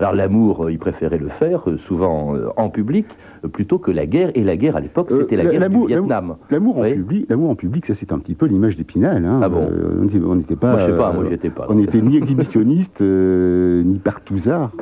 Alors 0.00 0.14
l'amour, 0.14 0.70
il 0.70 0.78
préférait 0.78 1.18
le 1.18 1.28
faire 1.28 1.64
souvent 1.76 2.34
en 2.56 2.68
public 2.70 3.06
plutôt 3.52 3.78
que 3.78 3.90
la 3.90 4.06
guerre. 4.06 4.30
Et 4.34 4.44
la 4.44 4.56
guerre 4.56 4.76
à 4.76 4.80
l'époque, 4.80 5.10
c'était 5.10 5.36
la 5.36 5.44
guerre 5.44 5.68
du 5.70 5.86
Vietnam. 5.86 6.36
L'amour 6.50 6.78
en 6.78 6.82
public, 6.82 7.30
en 7.30 7.54
public, 7.54 7.86
ça 7.86 7.94
c'est 7.94 8.12
un 8.12 8.18
petit 8.18 8.34
peu 8.34 8.46
l'image 8.46 8.76
d'Épinal. 8.76 9.24
Hein. 9.24 9.40
Ah 9.42 9.48
bon 9.48 9.68
On 10.26 10.34
n'était 10.34 10.56
pas. 10.56 10.72
Moi, 10.72 10.80
je 10.80 10.86
sais 10.86 10.96
pas. 10.96 11.12
Moi, 11.12 11.24
j'étais 11.28 11.50
pas. 11.50 11.66
On 11.68 11.74
n'était 11.74 12.00
ni 12.00 12.16
exhibitionniste 12.16 13.00
ni 13.00 13.98
partouzard. 13.98 14.72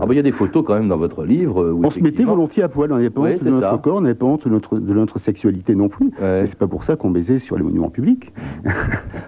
Ah 0.00 0.04
il 0.10 0.16
y 0.16 0.20
a 0.20 0.22
des 0.22 0.32
photos 0.32 0.64
quand 0.64 0.74
même 0.74 0.88
dans 0.88 0.96
votre 0.96 1.24
livre. 1.24 1.74
on 1.82 1.90
se 1.90 2.00
mettait 2.00 2.24
volontiers 2.24 2.62
à 2.62 2.68
poil. 2.68 2.92
On 2.92 2.96
n'avait 2.96 3.10
pas 3.10 3.22
honte 3.22 3.44
de 3.44 3.50
notre 3.50 3.80
corps, 3.80 3.96
on 3.96 4.00
n'avait 4.02 4.14
pas 4.14 4.26
honte 4.26 4.44
de 4.44 4.50
notre, 4.50 4.78
de 4.78 4.94
notre 4.94 5.18
sexualité 5.18 5.74
non 5.74 5.88
plus. 5.88 6.08
Et 6.22 6.46
c'est 6.46 6.58
pas 6.58 6.68
pour 6.68 6.84
ça 6.84 6.96
qu'on 6.96 7.10
baisait 7.10 7.38
sur 7.38 7.56
les 7.56 7.62
monuments 7.62 7.90
publics. 7.90 8.32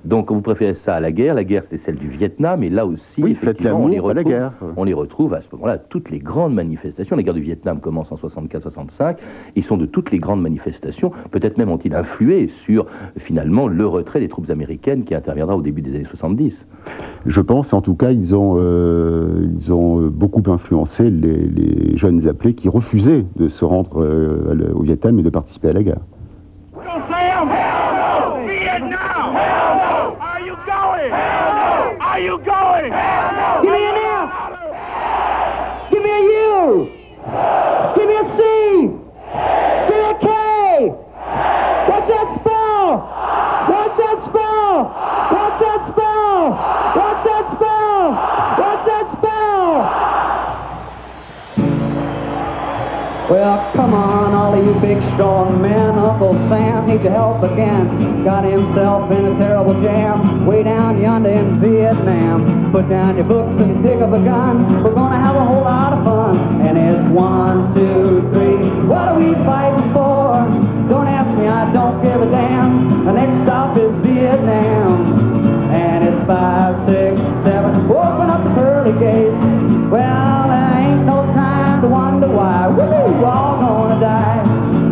Donc 0.05 0.31
vous 0.31 0.41
préférez 0.41 0.75
ça 0.75 0.95
à 0.95 1.01
la 1.01 1.13
guerre. 1.13 1.35
La 1.35 1.45
guerre, 1.45 1.65
c'était 1.65 1.79
celle 1.79 1.97
du 1.97 2.09
Vietnam. 2.09 2.63
Et 2.63 2.71
là 2.71 2.87
aussi, 2.87 3.23
effectivement, 3.23 3.85
on, 3.85 3.89
les 3.89 4.01
la 4.15 4.25
guerre. 4.25 4.53
on 4.77 4.85
les 4.85 4.95
retrouve 5.07 5.35
à 5.35 5.41
ce 5.41 5.47
moment-là, 5.53 5.79
toutes 5.79 6.11
les 6.11 6.19
grandes 6.19 6.55
manifestations. 6.55 7.17
La 7.17 7.23
guerre 7.23 7.35
du 7.35 7.41
Vietnam 7.41 7.81
commence 7.81 8.13
en 8.13 8.17
64-65. 8.17 9.17
Ils 9.55 9.65
sont 9.65 9.77
de 9.77 9.87
toutes 9.87 10.11
les 10.11 10.19
grandes 10.19 10.43
manifestations. 10.43 11.13
Peut-être 11.31 11.57
même 11.59 11.71
ont-ils 11.71 11.95
influé 11.95 12.49
sur, 12.49 12.87
finalement, 13.17 13.69
le 13.69 13.87
retrait 13.87 14.21
des 14.21 14.29
troupes 14.29 14.51
américaines 14.51 15.05
qui 15.05 15.15
interviendra 15.15 15.57
au 15.57 15.63
début 15.63 15.83
des 15.83 15.95
années 15.95 16.05
70. 16.05 16.67
Je 17.25 17.41
pense, 17.41 17.73
en 17.73 17.81
tout 17.81 17.95
cas, 17.95 18.11
ils 18.11 18.35
ont, 18.35 18.57
euh, 18.57 19.49
ils 19.53 19.73
ont 19.73 20.01
euh, 20.01 20.11
beaucoup 20.11 20.43
influencé 20.51 21.11
les, 21.11 21.97
jeunes 21.97 22.27
appelés 22.29 22.55
qui 22.55 22.69
refusaient 22.69 23.25
de 23.37 23.49
se 23.49 23.65
rendre 23.65 24.03
euh, 24.03 24.73
au 24.75 24.83
Vietnam 24.83 25.19
et 25.19 25.23
de 25.23 25.31
participer 25.31 25.69
à 25.69 25.73
la 25.73 25.83
guerre. 25.83 26.01
Are 32.17 32.23
you 32.23 32.39
going? 32.39 33.26
Well, 53.29 53.73
come 53.73 53.93
on, 53.93 54.35
all 54.35 54.57
you 54.57 54.73
big 54.79 55.03
strong 55.03 55.61
men. 55.61 55.99
Uncle 55.99 56.33
Sam 56.33 56.87
needs 56.87 57.03
your 57.03 57.13
help 57.13 57.43
again. 57.43 58.23
Got 58.23 58.45
himself 58.45 59.11
in 59.11 59.25
a 59.25 59.35
terrible 59.35 59.75
jam 59.75 60.47
way 60.47 60.63
down 60.63 61.01
yonder 61.03 61.31
in 61.31 61.59
Vietnam. 61.59 62.71
Put 62.71 62.89
down 62.89 63.17
your 63.17 63.25
books 63.25 63.57
and 63.57 63.83
pick 63.83 64.01
up 64.01 64.13
a 64.13 64.23
gun. 64.23 64.85
We're 64.85 64.95
gonna 64.95 65.17
have 65.17 65.35
a 65.35 65.45
whole 65.45 65.65
lot 65.65 65.93
of 65.93 66.05
fun. 66.05 66.61
And 66.61 66.79
it's 66.79 67.09
one, 67.09 67.69
two, 67.75 68.21
three. 68.33 68.59
What 68.87 69.09
are 69.09 69.19
we 69.19 69.35
fighting 69.45 69.93
for? 69.93 70.47
Don't 70.89 71.09
ask 71.09 71.37
me, 71.37 71.49
I 71.49 71.73
don't 71.73 72.01
give 72.05 72.23
a 72.23 72.31
damn. 72.31 73.07
The 73.07 73.13
next 73.13 73.39
stop 73.41 73.77
is 73.77 73.99
Vietnam. 73.99 75.35
And 75.73 76.05
it's 76.05 76.23
five, 76.23 76.79
six, 76.79 77.21
seven. 77.27 77.91
Open 77.91 78.31
up 78.31 78.45
the 78.45 78.55
pearly 78.55 78.93
gates. 79.01 79.56
We're 83.21 83.27
all 83.27 83.59
gonna 83.59 84.01
die. 84.01 84.45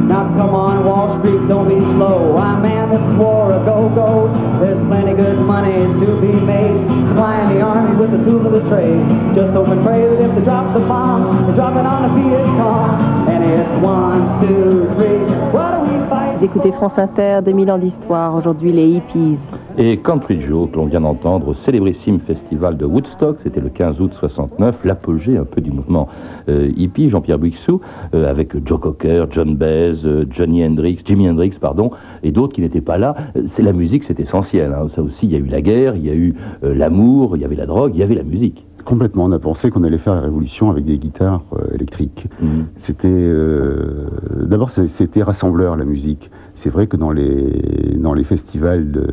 Now 0.06 0.24
come 0.36 0.54
on, 0.54 0.84
Wall 0.84 1.08
Street, 1.08 1.48
don't 1.48 1.68
be 1.68 1.80
slow. 1.80 2.36
I 2.36 2.60
man, 2.60 2.90
this 2.90 3.02
is 3.02 3.16
war 3.16 3.52
a 3.52 3.58
go-go. 3.64 4.28
There's 4.60 4.80
plenty 4.80 5.14
good 5.14 5.38
money 5.38 5.94
to 6.00 6.20
be 6.20 6.32
made. 6.32 7.04
Supplying 7.04 7.56
the 7.56 7.62
army 7.62 7.96
with 7.96 8.10
the 8.10 8.22
tools 8.22 8.44
of 8.44 8.52
the 8.52 8.62
trade. 8.68 9.08
Just 9.34 9.54
hope 9.54 9.68
and 9.68 9.82
pray 9.82 10.06
that 10.06 10.20
if 10.20 10.34
they 10.34 10.42
drop 10.42 10.74
the 10.74 10.80
bomb, 10.80 11.46
they 11.46 11.54
drop 11.54 11.74
it 11.76 11.86
on 11.86 12.02
the 12.02 12.10
Viet 12.22 12.44
Cong. 12.58 13.28
And 13.28 13.44
it's 13.44 13.74
one, 13.76 14.38
two, 14.38 14.88
three. 14.96 15.18
What 15.52 15.74
are 15.74 15.82
we 15.82 15.96
fighting? 16.08 16.38
Vous 16.38 16.44
écoutez 16.44 16.72
France 16.72 16.98
Inter, 16.98 17.40
2000 17.42 17.70
ans 17.70 17.78
d'histoire, 17.78 18.34
aujourd'hui 18.34 18.72
les 18.72 18.88
hippies. 18.88 19.38
Et 19.76 19.96
Country 19.96 20.40
Joe, 20.40 20.70
que 20.70 20.76
l'on 20.76 20.84
vient 20.84 21.00
d'entendre 21.00 21.48
au 21.48 21.54
célébrissime 21.54 22.20
festival 22.20 22.76
de 22.76 22.84
Woodstock, 22.84 23.40
c'était 23.40 23.60
le 23.60 23.70
15 23.70 24.00
août 24.00 24.14
69, 24.14 24.84
l'apogée 24.84 25.36
un 25.36 25.44
peu 25.44 25.60
du 25.60 25.72
mouvement 25.72 26.06
euh, 26.48 26.70
hippie, 26.76 27.08
Jean-Pierre 27.08 27.40
Buixou, 27.40 27.80
euh, 28.14 28.30
avec 28.30 28.64
Joe 28.64 28.78
Cocker, 28.78 29.26
John 29.30 29.56
Baez, 29.56 30.06
euh, 30.06 30.24
Johnny 30.30 30.64
Hendrix, 30.64 30.98
Jimi 31.04 31.28
Hendrix, 31.28 31.56
pardon, 31.60 31.90
et 32.22 32.30
d'autres 32.30 32.54
qui 32.54 32.60
n'étaient 32.60 32.80
pas 32.80 32.98
là. 32.98 33.16
C'est 33.46 33.64
la 33.64 33.72
musique, 33.72 34.04
c'est 34.04 34.20
essentiel. 34.20 34.72
Hein. 34.72 34.86
Ça 34.86 35.02
aussi, 35.02 35.26
il 35.26 35.32
y 35.32 35.36
a 35.36 35.38
eu 35.38 35.46
la 35.46 35.60
guerre, 35.60 35.96
il 35.96 36.06
y 36.06 36.10
a 36.10 36.14
eu 36.14 36.34
l'amour, 36.62 37.36
il 37.36 37.42
y 37.42 37.44
avait 37.44 37.56
la 37.56 37.66
drogue, 37.66 37.96
il 37.96 37.98
y 37.98 38.04
avait 38.04 38.14
la 38.14 38.22
musique. 38.22 38.64
Complètement. 38.84 39.24
On 39.24 39.32
a 39.32 39.38
pensé 39.38 39.70
qu'on 39.70 39.82
allait 39.82 39.98
faire 39.98 40.14
la 40.14 40.20
révolution 40.20 40.70
avec 40.70 40.84
des 40.84 40.98
guitares 40.98 41.42
euh, 41.54 41.74
électriques. 41.74 42.28
Mhm. 42.40 42.66
C'était 42.76 43.08
euh, 43.10 44.06
d'abord 44.42 44.70
c'était 44.70 45.22
rassembleur 45.22 45.76
la 45.76 45.84
musique. 45.84 46.30
C'est 46.54 46.70
vrai 46.70 46.86
que 46.86 46.96
dans 46.96 47.10
les 47.10 47.96
dans 47.98 48.14
les 48.14 48.24
festivals 48.24 48.90
de, 48.92 49.06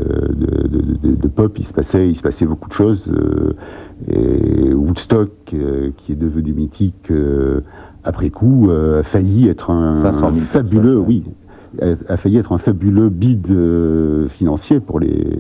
de, 1.04 1.28
pop, 1.28 1.58
il 1.58 1.66
se 1.66 1.74
passait 1.74 2.10
il 2.10 2.16
se 2.16 2.24
passait 2.24 2.46
beaucoup 2.46 2.68
de 2.68 2.74
choses. 2.74 3.10
Euh, 3.10 3.54
et 4.08 4.74
Woodstock, 4.74 5.32
qui 5.96 6.12
est 6.12 6.16
devenu 6.16 6.54
mythique 6.54 7.12
après 8.04 8.32
coup, 8.32 8.70
a 8.72 9.04
failli 9.04 9.48
être 9.48 9.70
un, 9.70 10.12
fabuleux, 10.32 10.98
oui, 10.98 11.24
a, 11.80 12.18
failli 12.18 12.38
être 12.38 12.52
un 12.52 12.58
fabuleux 12.58 13.10
bid 13.10 13.50
euh, 13.50 14.28
financier 14.28 14.80
pour 14.80 15.00
les, 15.00 15.40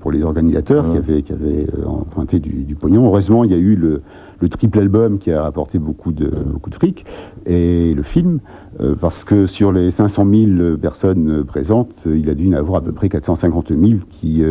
pour 0.00 0.12
les 0.12 0.22
organisateurs 0.22 0.90
qui 0.90 0.96
avaient, 0.96 1.22
qui 1.22 1.32
avaient 1.32 1.66
euh, 1.78 1.86
emprunté 1.86 2.38
du, 2.38 2.74
pognon. 2.74 3.06
Heureusement, 3.06 3.44
il 3.44 3.50
y 3.50 3.54
a 3.54 3.58
eu 3.58 3.76
le, 3.76 4.02
le, 4.40 4.48
triple 4.48 4.78
album 4.78 5.18
qui 5.18 5.32
a 5.32 5.42
rapporté 5.42 5.78
beaucoup 5.78 6.12
de, 6.12 6.28
beaucoup 6.28 6.70
de 6.70 6.74
fric 6.74 7.06
et 7.46 7.94
le 7.94 8.02
film, 8.02 8.40
euh, 8.80 8.94
parce 9.00 9.24
que 9.24 9.46
sur 9.46 9.72
les 9.72 9.90
500 9.90 10.26
000 10.32 10.76
personnes 10.76 11.44
présentes, 11.44 12.06
il 12.06 12.28
a 12.28 12.34
dû 12.34 12.46
y 12.46 12.54
en 12.54 12.58
avoir 12.58 12.78
à 12.78 12.84
peu 12.84 12.92
près 12.92 13.08
450 13.08 13.68
000 13.68 14.00
qui 14.10 14.42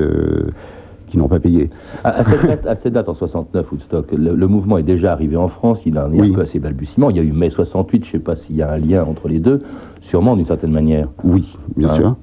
qui 1.09 1.17
n'ont 1.17 1.27
pas 1.27 1.39
payé. 1.39 1.69
À, 2.03 2.23
cette 2.23 2.93
date, 2.93 3.09
en 3.09 3.13
69, 3.13 3.71
Woodstock, 3.71 4.11
le, 4.11 4.47
mouvement 4.47 4.77
est 4.77 4.83
déjà 4.83 5.11
arrivé 5.11 5.35
en 5.35 5.47
France, 5.47 5.85
il 5.85 5.99
en 5.99 6.11
est 6.13 6.21
un 6.21 6.33
peu 6.33 6.41
à 6.41 6.45
ses 6.45 6.59
balbutiements. 6.59 7.09
Il 7.09 7.17
y 7.17 7.19
a 7.19 7.23
eu 7.23 7.33
mai 7.33 7.49
68, 7.49 8.03
je 8.03 8.07
ne 8.07 8.11
sais 8.13 8.19
pas 8.19 8.35
s'il 8.35 8.55
y 8.55 8.61
a 8.61 8.71
un 8.71 8.77
lien 8.77 9.03
entre 9.03 9.27
les 9.27 9.39
deux, 9.39 9.61
sûrement 9.99 10.35
d'une 10.35 10.45
certaine 10.45 10.71
manière. 10.71 11.09
Oui, 11.23 11.57
bien 11.75 11.89
hein 11.89 11.93
sûr. 11.93 12.15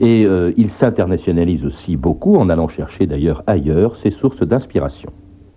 Et 0.00 0.24
euh, 0.26 0.52
il 0.56 0.70
s'internationalise 0.70 1.64
aussi 1.64 1.96
beaucoup 1.96 2.36
en 2.36 2.48
allant 2.48 2.68
chercher 2.68 3.06
d'ailleurs 3.06 3.42
ailleurs 3.46 3.96
ses 3.96 4.10
sources 4.10 4.42
d'inspiration. 4.42 5.10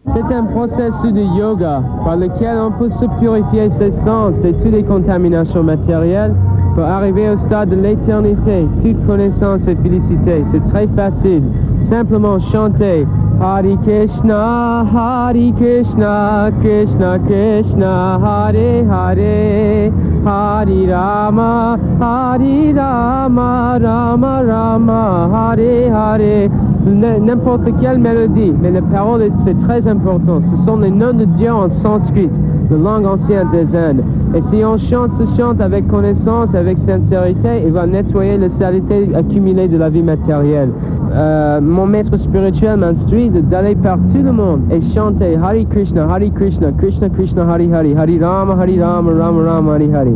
C'est 0.08 0.34
un 0.34 0.44
processus 0.44 1.13
de 1.13 1.38
yoga 1.38 1.82
par 2.03 2.15
lequel 2.15 2.58
on 2.60 2.72
peut 2.72 2.89
se 2.89 3.05
purifier 3.20 3.70
ses 3.70 3.89
sens 3.89 4.39
de 4.39 4.51
toutes 4.51 4.72
les 4.72 4.84
contaminations 4.84 5.63
matérielles 5.63 6.36
pour 6.75 6.84
arriver 6.84 7.29
au 7.29 7.38
stade 7.38 7.70
de 7.70 7.75
l'éternité. 7.75 8.67
Toute 8.82 9.08
connaissance 9.08 9.67
et 9.67 9.75
félicité, 9.75 10.44
c'est 10.44 10.63
très 10.65 10.88
facile. 10.88 11.44
Simplement 11.79 12.38
chanter 12.38 13.08
Hari 13.39 13.77
Krishna, 13.84 14.84
Hari 14.84 15.53
Krishna, 15.53 16.51
Krishna 16.62 17.20
Krishna, 17.20 18.20
Hare 18.20 18.84
Hare, 18.84 19.91
Hari 20.25 20.88
Rama, 20.88 21.77
Hari 22.00 22.74
Rama, 22.74 23.77
Rama 23.82 24.44
Rama, 24.46 25.29
Hare 25.34 25.89
Hare. 25.89 26.50
N'importe 26.86 27.77
quelle 27.79 28.00
mélodie, 28.00 28.53
mais 28.62 28.72
les 28.72 28.82
paroles, 28.82 29.32
c'est 29.36 29.58
très 29.58 29.88
important. 29.88 30.39
Ce 30.41 30.55
sont 30.55 30.77
les 30.77 30.91
noms 30.91 31.13
de 31.13 31.25
Dieu 31.25 31.51
en 31.51 31.67
sanskrit, 31.67 32.29
la 32.70 32.77
langue 32.77 33.05
ancienne 33.05 33.48
des 33.51 33.75
Indes. 33.75 34.03
Et 34.36 34.42
si 34.42 34.65
on 34.65 34.75
chante 34.75 35.12
ce 35.12 35.24
chante 35.38 35.62
avec 35.62 35.88
connaissance, 35.88 36.54
avec 36.56 36.77
sincérité, 36.77 37.63
il 37.65 37.72
va 37.72 37.88
nettoyer 37.88 38.38
les 38.38 38.50
saletés 38.50 39.08
accumulées 39.15 39.70
de 39.70 39.77
la 39.77 39.89
vie 39.89 40.04
matérielle. 40.04 40.72
Euh, 41.13 41.62
mon 41.62 41.86
maître 41.86 42.18
spirituel 42.18 42.80
m'instruit 42.80 43.30
d'aller 43.30 43.75
par 43.75 43.98
tout 44.12 44.22
le 44.22 44.34
monde 44.34 44.60
et 44.70 44.82
chanter 44.82 45.38
Hari 45.42 45.65
Krishna, 45.68 46.06
Hari 46.12 46.32
Krishna, 46.32 46.74
Krishna 46.74 47.10
Krishna, 47.10 47.46
Hari 47.46 47.72
Hari, 47.72 47.94
Hari 47.96 48.20
Rama, 48.20 48.58
Hari 48.58 48.77
Rama, 48.77 49.13
Rama 49.13 49.42
Rama, 49.42 49.72
Hari 49.72 49.89
Hari. 49.94 50.13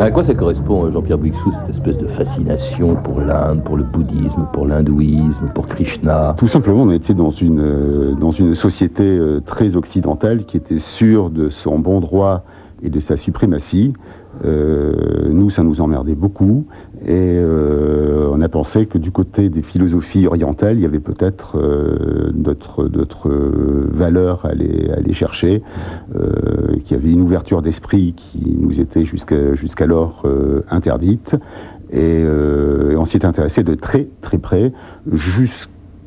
À 0.00 0.10
quoi 0.10 0.24
ça 0.24 0.32
correspond, 0.32 0.86
euh, 0.86 0.90
Jean-Pierre 0.90 1.18
Brixou, 1.18 1.52
cette 1.52 1.68
espèce 1.68 1.98
de 1.98 2.06
fascination 2.06 2.96
pour 2.96 3.20
l'Inde, 3.20 3.62
pour 3.62 3.76
le 3.76 3.84
bouddhisme, 3.84 4.46
pour 4.50 4.64
l'hindouisme, 4.64 5.44
pour 5.54 5.68
Krishna? 5.68 6.34
Tout 6.38 6.48
simplement, 6.48 6.84
on 6.84 6.90
était 6.90 7.12
dans 7.12 7.28
une, 7.28 7.60
euh, 7.60 8.14
dans 8.14 8.30
une 8.30 8.54
société 8.54 9.02
euh, 9.02 9.40
très 9.40 9.76
occidentale 9.76 10.46
qui 10.46 10.56
était 10.56 10.78
sûre 10.78 11.28
de 11.28 11.50
son 11.50 11.78
bon 11.78 12.00
droit 12.00 12.44
et 12.82 12.90
de 12.90 13.00
sa 13.00 13.16
suprématie. 13.16 13.92
Euh, 14.44 15.28
nous, 15.30 15.50
ça 15.50 15.62
nous 15.62 15.80
emmerdait 15.80 16.14
beaucoup. 16.14 16.66
Et 17.02 17.08
euh, 17.10 18.28
on 18.32 18.40
a 18.40 18.48
pensé 18.48 18.86
que 18.86 18.98
du 18.98 19.10
côté 19.10 19.50
des 19.50 19.62
philosophies 19.62 20.26
orientales, 20.26 20.76
il 20.76 20.82
y 20.82 20.86
avait 20.86 21.00
peut-être 21.00 21.58
euh, 21.58 22.30
d'autres 22.32 23.30
valeurs 23.90 24.46
à 24.46 24.50
aller, 24.50 24.90
aller 24.96 25.12
chercher, 25.12 25.62
qu'il 26.84 26.96
y 26.96 27.00
avait 27.00 27.10
une 27.10 27.22
ouverture 27.22 27.62
d'esprit 27.62 28.14
qui 28.14 28.56
nous 28.60 28.80
était 28.80 29.04
jusqu'à- 29.04 29.54
jusqu'alors 29.54 30.24
interdite. 30.70 31.36
Et, 31.90 32.20
et 32.20 32.96
on 32.96 33.04
s'y 33.04 33.16
est 33.16 33.24
intéressé 33.24 33.62
de 33.64 33.74
très 33.74 34.08
très 34.20 34.38
près 34.38 34.72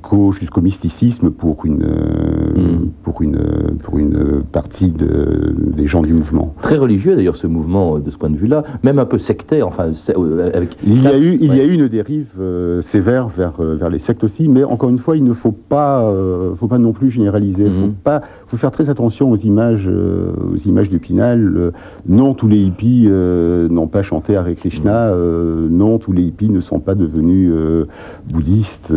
jusqu'au 0.04 0.32
jusqu'au 0.34 0.62
mysticisme 0.62 1.32
pour 1.32 1.66
une, 1.66 1.84
euh, 1.84 2.44
Mm. 2.54 2.90
pour 3.04 3.22
une, 3.22 3.40
pour 3.82 3.98
une 3.98 4.44
partie 4.52 4.92
de, 4.92 5.56
des 5.58 5.88
gens 5.88 6.02
du 6.02 6.14
mouvement. 6.14 6.54
Très 6.62 6.78
religieux 6.78 7.16
d'ailleurs 7.16 7.36
ce 7.36 7.48
mouvement 7.48 7.96
euh, 7.96 8.00
de 8.00 8.10
ce 8.12 8.18
point 8.18 8.30
de 8.30 8.38
vue-là, 8.38 8.64
même 8.84 9.00
un 9.00 9.06
peu 9.06 9.18
sectaire, 9.18 9.68
enfin 9.68 9.92
euh, 10.16 10.52
avec... 10.54 10.78
Il 10.86 11.02
y 11.02 11.08
a 11.08 11.18
eu, 11.18 11.38
il 11.42 11.56
y 11.56 11.60
a 11.60 11.66
eu 11.66 11.74
une 11.74 11.88
dérive 11.88 12.34
euh, 12.40 12.82
sévère 12.82 13.28
vers, 13.28 13.54
vers 13.60 13.90
les 13.90 14.00
sectes 14.00 14.24
aussi, 14.24 14.48
mais 14.50 14.64
encore 14.64 14.90
une 14.90 14.98
fois, 14.98 15.18
il 15.18 15.24
ne 15.24 15.34
faut 15.34 15.52
pas, 15.52 16.04
euh, 16.04 16.54
faut 16.56 16.68
pas 16.68 16.78
non 16.78 16.92
plus 16.92 17.10
généraliser. 17.10 17.64
Il 17.66 17.72
faut 17.72 17.94
pas, 18.04 18.22
faut 18.54 18.58
faire 18.58 18.70
très 18.72 18.92
attention 18.92 19.32
aux 19.32 19.36
images, 19.36 19.90
euh, 19.92 20.32
aux 20.54 20.58
images 20.68 20.88
d'Épinal. 20.92 21.54
Euh, 21.58 21.72
non, 22.08 22.36
tous 22.36 22.48
les 22.48 22.60
hippies 22.62 23.08
euh, 23.10 23.68
n'ont 23.68 23.88
pas 23.88 24.04
chanté 24.04 24.36
Hare 24.36 24.54
Krishna. 24.56 25.08
Mhm. 25.08 25.14
euh, 25.18 25.68
non, 25.72 25.98
tous 25.98 26.12
les 26.12 26.22
hippies 26.22 26.52
ne 26.52 26.60
sont 26.60 26.80
pas 26.80 26.94
devenus 26.94 27.50
euh, 27.52 27.86
bouddhistes. 28.32 28.94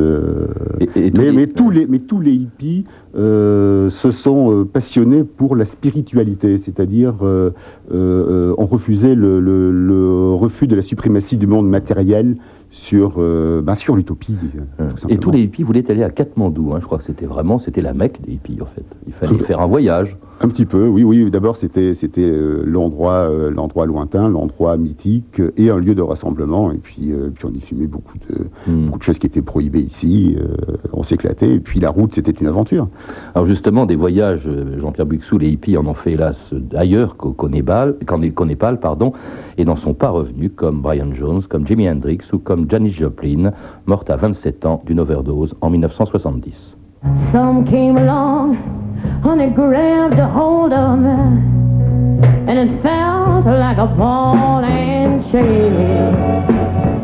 Et- 0.81 1.07
et 1.07 1.11
tous 1.11 1.21
mais, 1.23 1.31
les- 1.31 1.37
mais 1.37 1.47
tous 1.47 1.71
les, 1.71 1.87
mais 1.87 2.01
tous 2.01 2.21
les 2.21 2.33
hippies 2.35 2.85
se 3.15 4.11
sont 4.13 4.67
passionnés 4.71 5.25
pour 5.25 5.57
la 5.57 5.65
spiritualité, 5.65 6.59
c'est-à-dire 6.59 7.15
ont 7.25 8.67
refusé 8.67 9.15
le, 9.15 9.41
le- 9.41 9.71
le 9.73 10.33
refus 10.35 10.67
de 10.67 10.77
la 10.77 10.83
suprématie 10.83 11.39
du 11.39 11.47
monde 11.47 11.67
matériel 11.69 12.37
sur, 12.77 13.15
euh, 13.17 13.63
ben, 13.63 13.75
sur 13.75 13.97
l'utopie. 13.97 14.37
euh, 14.81 14.91
tout 14.91 15.09
Et 15.09 15.17
tous 15.17 15.31
les 15.31 15.41
hippies 15.41 15.63
voulaient 15.63 15.91
aller 15.91 16.03
à 16.03 16.11
Katmandou, 16.11 16.75
hein, 16.75 16.79
je 16.81 16.85
crois 16.85 16.99
que 16.99 17.05
c'était 17.05 17.25
vraiment, 17.25 17.59
c'était 17.59 17.81
la 17.81 17.95
Mecque 17.95 18.21
des 18.21 18.33
hippies 18.33 18.59
en 18.61 18.67
fait. 18.67 18.85
Il 19.07 19.15
fallait 19.15 19.39
faire 19.39 19.61
un 19.61 19.67
voyage. 19.67 20.19
Un 20.43 20.49
petit 20.49 20.67
peu, 20.67 20.87
oui, 20.87 21.03
oui. 21.03 21.31
D'abord, 21.31 21.57
c'était 21.57 21.95
c'était 21.95 22.21
euh, 22.29 22.63
l'endroit 22.67 23.31
euh, 23.31 23.51
l'endroit 23.51 23.87
lointain, 23.87 24.29
l'endroit 24.29 24.77
mythique 24.77 25.41
et 25.57 25.71
un 25.71 25.79
lieu 25.79 25.95
de 25.95 26.03
rassemblement. 26.03 26.71
Et 26.73 26.77
puis 26.77 27.11
euh, 27.11 27.31
puis 27.35 27.47
on 27.47 27.55
y 27.55 27.61
fumait 27.61 27.87
beaucoup 27.87 28.19
de 28.19 28.47
Hmm. 28.67 28.87
beaucoup 28.87 28.99
de 28.99 29.03
choses 29.05 29.19
qui 29.19 29.27
étaient 29.27 29.41
prohibées 29.43 29.81
ici. 29.81 30.37
euh, 30.39 30.77
on 30.93 31.03
s'éclatait. 31.03 31.55
Et 31.55 31.61
puis 31.61 31.81
la 31.81 31.89
route, 31.89 32.15
c'était 32.15 32.33
une 32.33 32.49
aventure. 32.49 32.89
Alors 33.35 33.47
justement, 33.47 33.87
des 33.87 33.97
voyages, 33.97 34.49
Jean-Pierre 34.79 35.07
Buixou, 35.07 35.39
les 35.39 35.49
hippies 35.51 35.77
en 35.79 35.87
ont 35.87 35.95
fait 35.95 36.13
hélas 36.13 36.53
ailleurs 36.75 37.17
qu'au 37.17 37.33
qu'au 37.33 37.49
Népal, 37.49 37.97
qu'en- 38.07 38.21
qu'au 38.31 38.45
Népal, 38.45 38.79
pardon, 38.81 39.13
et 39.57 39.65
n'en 39.65 39.77
sont 39.77 39.95
pas 39.95 40.09
revenus 40.11 40.51
comme 40.55 40.81
Brian 40.83 41.13
Jones, 41.13 41.43
comme 41.49 41.67
Jimi 41.67 41.89
Hendrix 41.89 42.19
ou 42.33 42.39
comme 42.39 42.69
Janis 42.69 42.91
Joplin, 42.91 43.53
morte 43.87 44.11
à 44.11 44.17
27 44.17 44.67
ans 44.67 44.83
d'une 44.85 45.01
overdose 45.01 45.55
en 45.63 45.71
1970. 45.71 46.77
Some 47.15 47.65
came 47.65 47.97
along 47.97 48.57
it 49.35 49.55
grabbed 49.55 50.19
a 50.19 50.29
hold 50.29 50.73
of 50.73 51.01
me, 51.01 51.09
and 52.49 52.59
it 52.59 52.69
felt 52.81 53.45
like 53.45 53.77
a 53.77 53.87
ball 53.87 54.65
and 54.65 55.21
chain. 55.21 56.96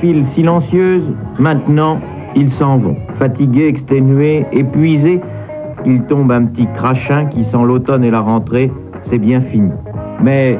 file 0.00 0.24
silencieuse, 0.34 1.02
maintenant, 1.38 1.98
ils 2.34 2.50
s'en 2.52 2.78
vont. 2.78 2.96
Fatigués, 3.18 3.68
exténués, 3.68 4.46
épuisés, 4.52 5.20
ils 5.84 6.02
tombent 6.02 6.32
un 6.32 6.44
petit 6.44 6.66
crachin 6.76 7.26
qui 7.26 7.44
sent 7.44 7.64
l'automne 7.64 8.04
et 8.04 8.10
la 8.10 8.20
rentrée, 8.20 8.70
c'est 9.04 9.18
bien 9.18 9.40
fini. 9.40 9.70
Mais 10.22 10.58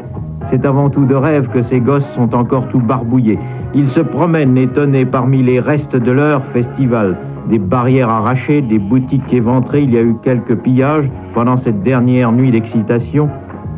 c'est 0.51 0.65
avant 0.67 0.91
tout 0.91 1.05
de 1.05 1.15
rêve 1.15 1.49
que 1.49 1.63
ces 1.71 1.81
gosses 1.81 2.07
sont 2.15 2.35
encore 2.35 2.69
tout 2.69 2.81
barbouillés. 2.81 3.39
Ils 3.75 3.89
se 3.91 4.01
promènent 4.01 4.59
étonnés 4.59 5.05
parmi 5.07 5.43
les 5.43 5.61
restes 5.61 5.97
de 5.97 6.13
leur 6.13 6.45
festival. 6.53 7.17
Des 7.49 7.59
barrières 7.59 8.09
arrachées, 8.09 8.63
des 8.63 8.79
boutiques 8.79 9.33
éventrées, 9.33 9.83
il 9.83 9.93
y 9.93 9.99
a 9.99 10.03
eu 10.03 10.15
quelques 10.23 10.57
pillages 10.57 11.09
pendant 11.35 11.57
cette 11.59 11.83
dernière 11.83 12.33
nuit 12.33 12.51
d'excitation. 12.51 13.29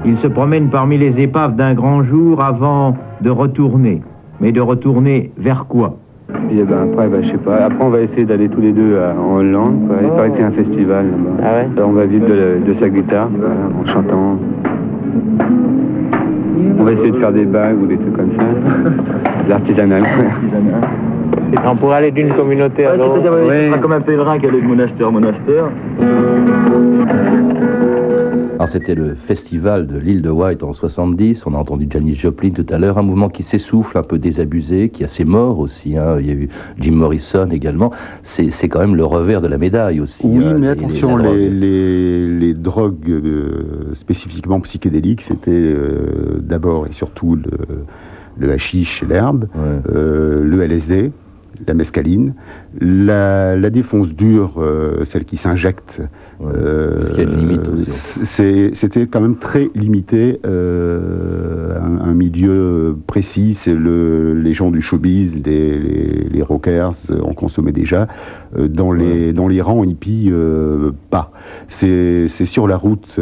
Ils 0.04 0.18
se 0.18 0.26
promènent 0.26 0.68
parmi 0.68 0.98
les 0.98 1.18
épaves 1.18 1.56
d'un 1.56 1.74
grand 1.74 2.02
jour 2.02 2.42
avant 2.42 2.94
de 3.20 3.30
retourner. 3.30 4.02
Mais 4.44 4.52
de 4.52 4.60
retourner 4.60 5.30
vers 5.38 5.64
quoi 5.66 5.96
Puis 6.28 6.58
eh 6.60 6.64
ben, 6.64 6.76
après, 6.92 7.08
bah, 7.08 7.16
je 7.22 7.28
sais 7.30 7.38
pas. 7.38 7.64
Après, 7.64 7.82
on 7.82 7.88
va 7.88 8.00
essayer 8.00 8.24
d'aller 8.26 8.50
tous 8.50 8.60
les 8.60 8.72
deux 8.72 8.98
à- 8.98 9.18
en 9.18 9.36
Hollande. 9.38 9.86
Quoi. 9.88 9.96
Il 10.02 10.08
paraît 10.10 10.30
qu'il 10.32 10.40
y 10.40 10.44
a 10.44 10.48
un 10.48 10.50
festival 10.50 11.06
là-bas. 11.06 11.42
Ah 11.42 11.54
ouais 11.62 11.68
Alors, 11.78 11.88
on 11.88 11.92
va 11.94 12.04
vivre 12.04 12.26
de, 12.26 12.58
de 12.70 12.74
sa 12.78 12.90
guitare 12.90 13.30
voilà, 13.34 13.54
en 13.82 13.86
chantant. 13.86 14.36
On 16.78 16.84
va 16.84 16.92
essayer 16.92 17.10
de 17.10 17.16
faire 17.16 17.32
des 17.32 17.46
bagues 17.46 17.82
ou 17.82 17.86
des 17.86 17.96
trucs 17.96 18.16
comme 18.16 18.32
ça. 18.38 18.44
L'artisanal. 19.48 20.02
On 21.66 21.76
pourrait 21.76 21.96
aller 21.96 22.10
d'une 22.10 22.34
communauté 22.34 22.84
à 22.84 22.96
l'autre. 22.96 23.20
Ouais. 23.48 23.70
comme 23.80 23.92
un 23.92 24.00
pèlerin 24.02 24.38
qui 24.38 24.46
allait 24.46 24.60
de 24.60 24.66
monastère 24.66 25.08
en 25.08 25.12
monastère. 25.12 25.70
Alors 28.64 28.72
c'était 28.72 28.94
le 28.94 29.14
festival 29.14 29.86
de 29.86 29.98
l'île 29.98 30.22
de 30.22 30.30
White 30.30 30.62
en 30.62 30.72
70, 30.72 31.44
on 31.46 31.52
a 31.52 31.58
entendu 31.58 31.86
Janis 31.90 32.14
Joplin 32.14 32.48
tout 32.48 32.64
à 32.70 32.78
l'heure, 32.78 32.96
un 32.96 33.02
mouvement 33.02 33.28
qui 33.28 33.42
s'essouffle, 33.42 33.98
un 33.98 34.02
peu 34.02 34.18
désabusé, 34.18 34.88
qui 34.88 35.04
a 35.04 35.08
ses 35.08 35.26
morts 35.26 35.58
aussi, 35.58 35.98
hein. 35.98 36.16
il 36.18 36.26
y 36.26 36.30
a 36.30 36.32
eu 36.32 36.48
Jim 36.80 36.92
Morrison 36.92 37.46
également, 37.50 37.90
c'est 38.22 38.48
c'est 38.48 38.68
quand 38.70 38.78
même 38.80 38.96
le 38.96 39.04
revers 39.04 39.42
de 39.42 39.48
la 39.48 39.58
médaille 39.58 40.00
aussi. 40.00 40.22
Oui, 40.26 40.42
hein, 40.46 40.54
mais 40.54 40.60
les- 40.60 40.68
attention, 40.68 41.18
drogue. 41.18 41.36
les, 41.36 42.26
les, 42.38 42.54
drogues 42.54 43.10
euh, 43.10 43.90
spécifiquement 43.92 44.58
psychédéliques, 44.60 45.20
c'était 45.20 45.50
euh, 45.50 46.38
d'abord 46.40 46.86
et 46.86 46.92
surtout 46.92 47.36
le, 47.36 47.50
le 48.38 48.50
hashish 48.50 49.02
l'herbe, 49.06 49.46
Ouais. 49.54 49.60
euh, 49.94 50.42
le 50.42 50.62
LSD, 50.62 51.12
la 51.66 51.74
mescaline. 51.74 52.34
La, 52.80 53.56
la 53.56 53.70
défonce 53.70 54.12
dure, 54.14 54.54
euh, 54.58 55.04
celle 55.04 55.24
qui 55.24 55.36
s'injecte, 55.36 56.00
Ouais. 56.40 56.50
euh, 56.56 56.98
Parce 56.98 57.12
qu'il 57.12 57.22
y 57.22 57.26
a 57.26 57.30
une 57.30 57.36
limite 57.38 57.68
aussi. 57.68 58.20
c'est- 58.24 58.70
C'était 58.74 59.06
quand 59.06 59.20
même 59.20 59.36
très 59.36 59.70
limité, 59.76 60.40
euh, 60.44 61.78
un, 61.80 62.10
un 62.10 62.14
milieu 62.14 62.96
précis. 63.06 63.54
C'est 63.54 63.74
le, 63.74 64.34
les 64.34 64.52
gens 64.52 64.70
du 64.70 64.80
showbiz, 64.80 65.34
les, 65.44 65.78
les, 65.78 66.28
les 66.30 66.42
rockers 66.42 66.94
euh, 67.10 67.20
en 67.22 67.32
consommaient 67.34 67.72
déjà. 67.72 68.08
Dans, 68.56 68.92
les, 68.92 69.32
dans 69.32 69.48
les 69.48 69.60
rangs 69.60 69.82
hippies, 69.82 70.30
pas. 71.10 71.32
C'est 71.66 72.28
sur 72.28 72.68
la 72.68 72.76
route, 72.76 73.18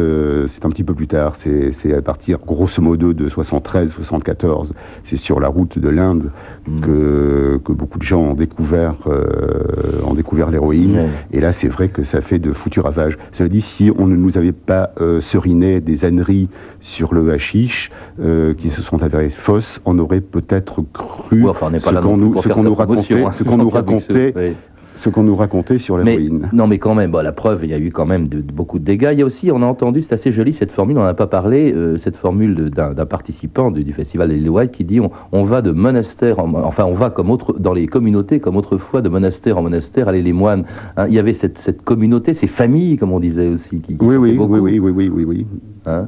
c'est 0.47 0.63
un 0.65 0.69
petit 0.69 0.83
peu 0.83 0.93
plus 0.93 1.07
tard. 1.07 1.35
C'est 1.35 1.91
à 1.91 2.01
partir, 2.03 2.37
grosso 2.45 2.81
modo, 2.83 3.13
de 3.13 3.29
73, 3.29 3.89
74. 3.93 4.73
C'est 5.03 5.15
sur 5.17 5.39
la 5.39 5.47
route 5.47 5.79
de 5.79 5.89
l'Inde 5.89 6.29
Mm. 6.65 6.79
que, 6.79 7.59
que 7.65 7.73
beaucoup 7.73 7.97
de 7.99 8.03
gens 8.03 8.22
ont 8.23 8.33
découvert, 8.33 8.95
euh, 9.07 10.01
ont 10.05 10.13
découvert 10.13 10.49
l'héroïne. 10.49 10.95
Ouais. 10.95 11.09
Et 11.31 11.39
là, 11.39 11.53
c'est 11.53 11.67
vrai 11.67 11.89
que 11.89 12.03
ça 12.03 12.21
fait 12.21 12.39
de 12.39 12.51
foutus 12.53 12.83
ravages. 12.83 13.17
Cela 13.31 13.49
dit, 13.49 13.61
si 13.61 13.91
on 13.97 14.07
ne 14.07 14.15
nous 14.15 14.37
avait 14.37 14.51
pas 14.51 14.91
euh, 14.99 15.21
seriné 15.21 15.79
des 15.79 16.05
âneries 16.05 16.49
sur 16.81 17.13
le 17.13 17.31
hashish, 17.31 17.91
euh, 18.19 18.53
qui 18.53 18.69
se 18.69 18.81
sont 18.81 19.03
avérées 19.03 19.29
fausses, 19.29 19.81
on 19.85 19.99
aurait 19.99 20.21
peut-être 20.21 20.83
cru 20.93 21.43
Ouais, 21.43 21.49
enfin, 21.49 21.67
on 21.67 21.71
n'est 21.71 21.79
pas 21.79 21.91
ce 21.91 22.01
qu'on 22.01 22.17
nous, 22.17 22.33
racontait, 22.75 23.37
ce 23.37 23.43
qu'on 23.43 23.57
nous 23.57 23.69
Jean-Pierre 23.69 23.83
Bixeux, 23.83 24.13
racontait, 24.13 24.33
oui. 24.35 24.55
Ce 25.03 25.09
qu'on 25.09 25.23
nous 25.23 25.35
racontait 25.35 25.77
sur 25.79 25.97
l'héroïne. 25.97 26.47
non, 26.53 26.65
mais 26.65 26.77
quand 26.77 26.95
même, 26.95 27.11
bon, 27.11 27.21
la 27.21 27.33
preuve, 27.33 27.65
il 27.65 27.71
y 27.71 27.73
a 27.73 27.77
eu 27.77 27.91
quand 27.91 28.05
même 28.05 28.27
de, 28.29 28.37
de- 28.39 28.51
beaucoup 28.53 28.79
de 28.79 28.85
dégâts. 28.85 29.09
Il 29.11 29.19
y 29.19 29.21
a 29.21 29.25
aussi, 29.25 29.51
on 29.51 29.61
a 29.61 29.65
entendu, 29.65 30.01
c'est 30.01 30.13
assez 30.13 30.31
joli 30.31 30.53
cette 30.53 30.71
formule, 30.71 30.97
on 30.97 31.01
n'en 31.01 31.07
a 31.07 31.13
pas 31.13 31.27
parlé, 31.27 31.73
euh, 31.73 31.97
cette 31.97 32.15
formule 32.15 32.69
d'un 32.69 32.93
participant 33.05 33.69
du, 33.69 33.83
du 33.83 33.91
festival 33.91 34.29
Lily 34.29 34.47
White 34.47 34.71
qui 34.71 34.85
dit 34.85 35.01
on, 35.01 35.11
on 35.33 35.43
va 35.43 35.61
de 35.61 35.71
monastère, 35.71 36.39
en, 36.39 36.53
enfin 36.63 36.85
on 36.85 36.93
va 36.93 37.09
comme 37.09 37.29
autre, 37.31 37.59
dans 37.59 37.73
les 37.73 37.87
communautés 37.87 38.39
comme 38.39 38.55
autrefois 38.55 39.01
de 39.01 39.09
monastère 39.09 39.57
en 39.57 39.61
monastère, 39.63 40.07
aller 40.07 40.21
les 40.21 40.33
moines. 40.33 40.63
Hein, 40.95 41.07
il 41.09 41.13
y 41.13 41.19
avait 41.19 41.33
cette, 41.33 41.57
cette 41.57 41.81
communauté, 41.83 42.33
ces 42.33 42.47
familles, 42.47 42.95
comme 42.97 43.11
on 43.11 43.19
disait 43.19 43.49
aussi. 43.49 43.79
Qui, 43.79 43.97
qui 43.97 44.05
Oui, 44.05 44.15
oui, 44.15 44.37
oui, 44.39 44.59
oui, 44.59 44.79
oui, 44.79 44.89
oui, 44.91 45.09
oui, 45.13 45.25
oui. 45.25 45.47
hein? 45.85 46.07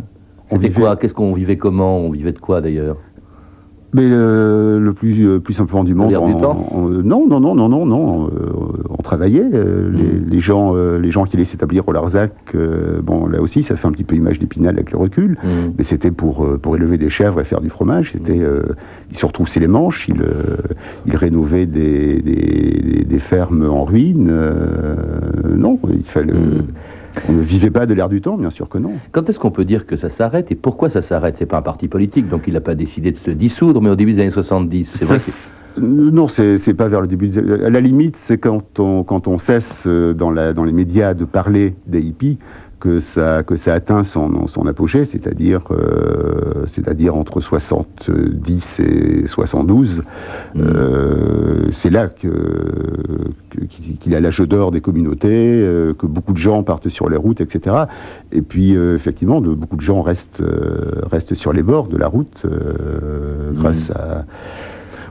On 0.52 0.56
C'était 0.56 0.70
quoi? 0.70 0.96
Qu'est-ce 0.96 1.14
qu'on 1.14 1.34
vivait 1.34 1.58
comment? 1.58 1.98
On 2.00 2.12
vivait 2.12 2.32
de 2.32 2.40
quoi 2.40 2.62
d'ailleurs? 2.62 2.98
Mais 3.96 4.10
le, 4.10 4.78
le 4.80 4.94
plus, 4.94 5.26
euh, 5.26 5.40
plus 5.40 5.54
simplement 5.54 5.84
du 5.86 5.94
monde. 5.94 6.10
du 6.10 6.16
en- 6.18 6.38
temps 6.38 6.68
en- 6.72 6.82
non, 6.90 7.28
non, 7.28 7.40
non, 7.40 7.56
non, 7.56 7.70
non, 7.70 7.86
non. 7.86 8.28
euh, 8.28 8.30
on 8.90 9.02
travaillait. 9.02 9.46
euh, 9.54 9.90
les, 9.92 10.20
les 10.34 10.40
gens, 10.40 10.74
euh, 10.76 11.00
les 11.00 11.12
gens 11.12 11.24
qui 11.26 11.38
allaient 11.38 11.46
s'établir 11.46 11.88
au 11.88 11.92
Larzac, 11.94 12.34
euh, 12.56 13.00
bon, 13.02 13.28
là 13.28 13.42
aussi, 13.42 13.64
ça 13.64 13.76
fait 13.78 13.88
un 13.88 13.92
petit 13.92 14.04
peu 14.04 14.16
image 14.16 14.38
d'épinal 14.40 14.76
avec 14.76 14.92
le 14.92 14.98
recul. 14.98 15.38
Mm. 15.44 15.48
Mais 15.78 15.84
c'était 15.84 16.12
pour, 16.12 16.44
euh, 16.44 16.58
pour 16.58 16.76
élever 16.76 16.98
des 16.98 17.10
chèvres 17.10 17.40
et 17.40 17.46
faire 17.46 17.62
du 17.62 17.70
fromage. 17.70 18.12
C'était, 18.12 18.42
euh, 18.42 18.64
ils 19.12 19.18
se 19.18 19.26
retroussaient 19.26 19.60
les 19.62 19.68
manches, 19.68 20.10
ils, 20.10 20.22
euh, 20.22 20.58
ils 21.06 21.16
rénovaient 21.16 21.66
des, 21.66 22.22
des, 22.22 22.82
des- 22.84 23.06
des 23.06 23.20
fermes 23.20 23.70
en 23.70 23.86
ruine. 23.86 24.28
euh, 24.30 24.96
non, 25.56 25.80
il 25.90 26.04
fallait. 26.04 26.34
On 27.30 27.34
ne 27.34 27.42
vivait 27.42 27.70
pas 27.72 27.86
de 27.86 27.94
l'air 27.94 28.10
du 28.10 28.22
temps, 28.22 28.38
bien 28.38 28.50
sûr 28.50 28.68
que 28.70 28.78
non. 28.78 28.92
Quand 29.12 29.30
est-ce 29.30 29.40
qu'on 29.40 29.52
peut 29.52 29.66
dire 29.66 29.86
que 29.86 29.96
ça 29.96 30.10
s'arrête 30.10 30.52
et 30.52 30.56
pourquoi 30.56 30.90
ça 30.90 31.02
s'arrête? 31.02 31.36
C'est 31.38 31.46
pas 31.46 31.58
un 31.58 31.62
parti 31.62 31.88
politique, 31.88 32.30
donc 32.30 32.44
il 32.48 32.54
n'a 32.54 32.62
pas 32.62 32.76
décidé 32.76 33.12
de 33.12 33.18
se 33.18 33.32
dissoudre, 33.32 33.82
mais 33.82 33.90
au 33.90 33.96
début 33.96 34.14
des 34.14 34.20
années 34.22 34.32
70, 34.32 34.86
c'est 34.86 35.06
vrai 35.06 35.16
que... 35.18 35.22
c'est- 35.22 35.52
Non, 35.82 36.28
c'est 36.28 36.74
pas 36.74 36.88
vers 36.88 37.02
le 37.02 37.08
début. 37.08 37.28
des- 37.30 37.64
À 37.66 37.70
la 37.70 37.82
limite, 37.82 38.16
c'est 38.20 38.38
quand 38.38 38.80
on, 38.80 39.04
quand 39.04 39.28
on 39.28 39.38
cesse 39.38 39.86
euh, 39.88 40.14
dans, 40.14 40.32
la, 40.32 40.54
dans 40.54 40.64
les 40.64 40.72
médias 40.72 41.14
de 41.14 41.26
parler 41.26 41.76
des 41.88 42.02
hippies 42.02 42.38
que 42.86 43.00
ça, 43.00 43.42
que 43.42 43.56
ça 43.56 43.74
atteint 43.74 44.04
son, 44.04 44.46
son 44.46 44.68
apogée, 44.68 45.06
c'est-à-dire 45.06 45.62
euh, 45.72 46.66
c'est-à-dire 46.68 47.16
entre 47.16 47.40
70 47.40 48.80
et 48.80 49.26
72. 49.26 50.04
Mm. 50.54 50.62
Euh, 50.62 51.72
c'est 51.72 51.90
là 51.90 52.08
que 52.08 52.30
qu'il 54.00 54.16
a 54.16 54.20
l'âge 54.20 54.40
d'or 54.42 54.72
des 54.72 54.82
communautés, 54.82 55.62
euh, 55.64 55.94
que 55.94 56.06
beaucoup 56.06 56.34
de 56.34 56.38
gens 56.38 56.62
partent 56.62 56.90
sur 56.90 57.10
les 57.10 57.18
routes, 57.18 57.42
etc. 57.42 57.76
Et 58.32 58.42
puis, 58.42 58.76
euh, 58.76 58.96
effectivement, 58.96 59.42
de, 59.42 59.50
beaucoup 59.50 59.78
de 59.78 59.82
gens 59.82 60.02
restent, 60.02 60.44
restent 61.10 61.34
sur 61.34 61.54
les 61.54 61.64
bords 61.64 61.88
de 61.88 61.98
la 61.98 62.08
route 62.08 62.44
euh, 62.46 63.52
grâce 63.54 63.90
à, 63.92 64.26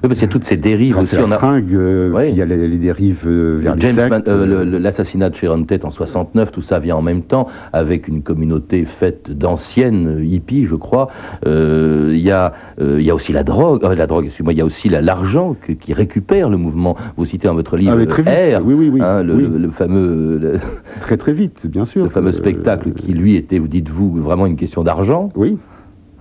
Oui, 0.05 0.09
parce 0.09 0.19
qu'il 0.19 0.29
y 0.29 0.31
a 0.31 0.33
toutes 0.33 0.45
ces 0.45 0.59
dérives 0.59 0.99
aussi. 0.99 1.17
la 1.17 1.23
on 1.23 1.25
a- 1.25 1.29
seringue, 1.39 1.73
euh, 1.73 2.11
Ouais. 2.11 2.29
il 2.31 2.37
y 2.37 2.43
a 2.43 2.45
les, 2.45 2.69
les 2.69 2.77
dérives 2.77 3.23
euh, 3.27 3.59
vers 3.63 3.73
euh, 3.75 4.47
euh, 4.47 4.79
l'assassinat 4.79 5.31
de 5.31 5.35
Sharon 5.35 5.65
Tate 5.65 5.87
en 5.87 5.91
69, 5.91 6.53
tout 6.53 6.61
ça 6.61 6.79
vient 6.79 6.97
en 6.97 7.01
même 7.01 7.23
temps, 7.23 7.47
avec 7.73 8.07
une 8.07 8.23
communauté 8.23 8.85
faite 8.85 9.31
d'anciennes 9.31 10.21
hippies, 10.23 10.67
je 10.67 10.75
crois. 10.75 11.09
Euh, 11.47 12.11
Il 12.15 12.21
y, 12.21 12.31
a, 12.31 12.53
euh, 12.83 12.97
il 13.01 13.07
y 13.07 13.11
a 13.11 13.15
aussi 13.15 13.33
la 13.33 13.45
drogue, 13.45 13.83
euh, 13.83 13.95
la 13.95 14.07
drogue, 14.07 14.27
excuse-moi, 14.27 14.53
il 14.53 14.59
y 14.59 14.61
a 14.61 14.67
aussi 14.67 14.91
la- 14.91 15.01
l'argent 15.01 15.57
qui 15.81 15.95
récupère 15.95 16.51
le 16.51 16.59
mouvement. 16.59 16.97
Vous 17.17 17.25
citez 17.25 17.49
dans 17.49 17.55
votre 17.55 17.79
livre 17.79 17.97
Ah, 17.99 18.07
très 18.07 18.23
vite, 18.23 18.59
R, 18.59 18.63
oui, 18.63 18.75
oui, 18.75 18.91
oui, 18.93 19.01
hein, 19.03 19.23
le, 19.23 19.35
oui. 19.35 19.49
le- 19.51 19.59
le 19.59 19.71
fameux, 19.71 20.39
le, 20.39 20.59
très 21.01 21.17
très 21.17 21.33
vite, 21.33 21.67
bien 21.67 21.87
sûr. 21.87 22.05
le 22.05 22.11
fameux 22.11 22.29
Euh, 22.29 22.33
spectacle 22.33 22.93
qui, 22.93 23.15
lui, 23.15 23.37
était, 23.37 23.59
vous 23.59 23.69
dites-vous, 23.69 24.17
vraiment 24.21 24.45
une 24.45 24.57
question 24.57 24.83
d'argent. 24.85 25.31
Oui, 25.35 25.57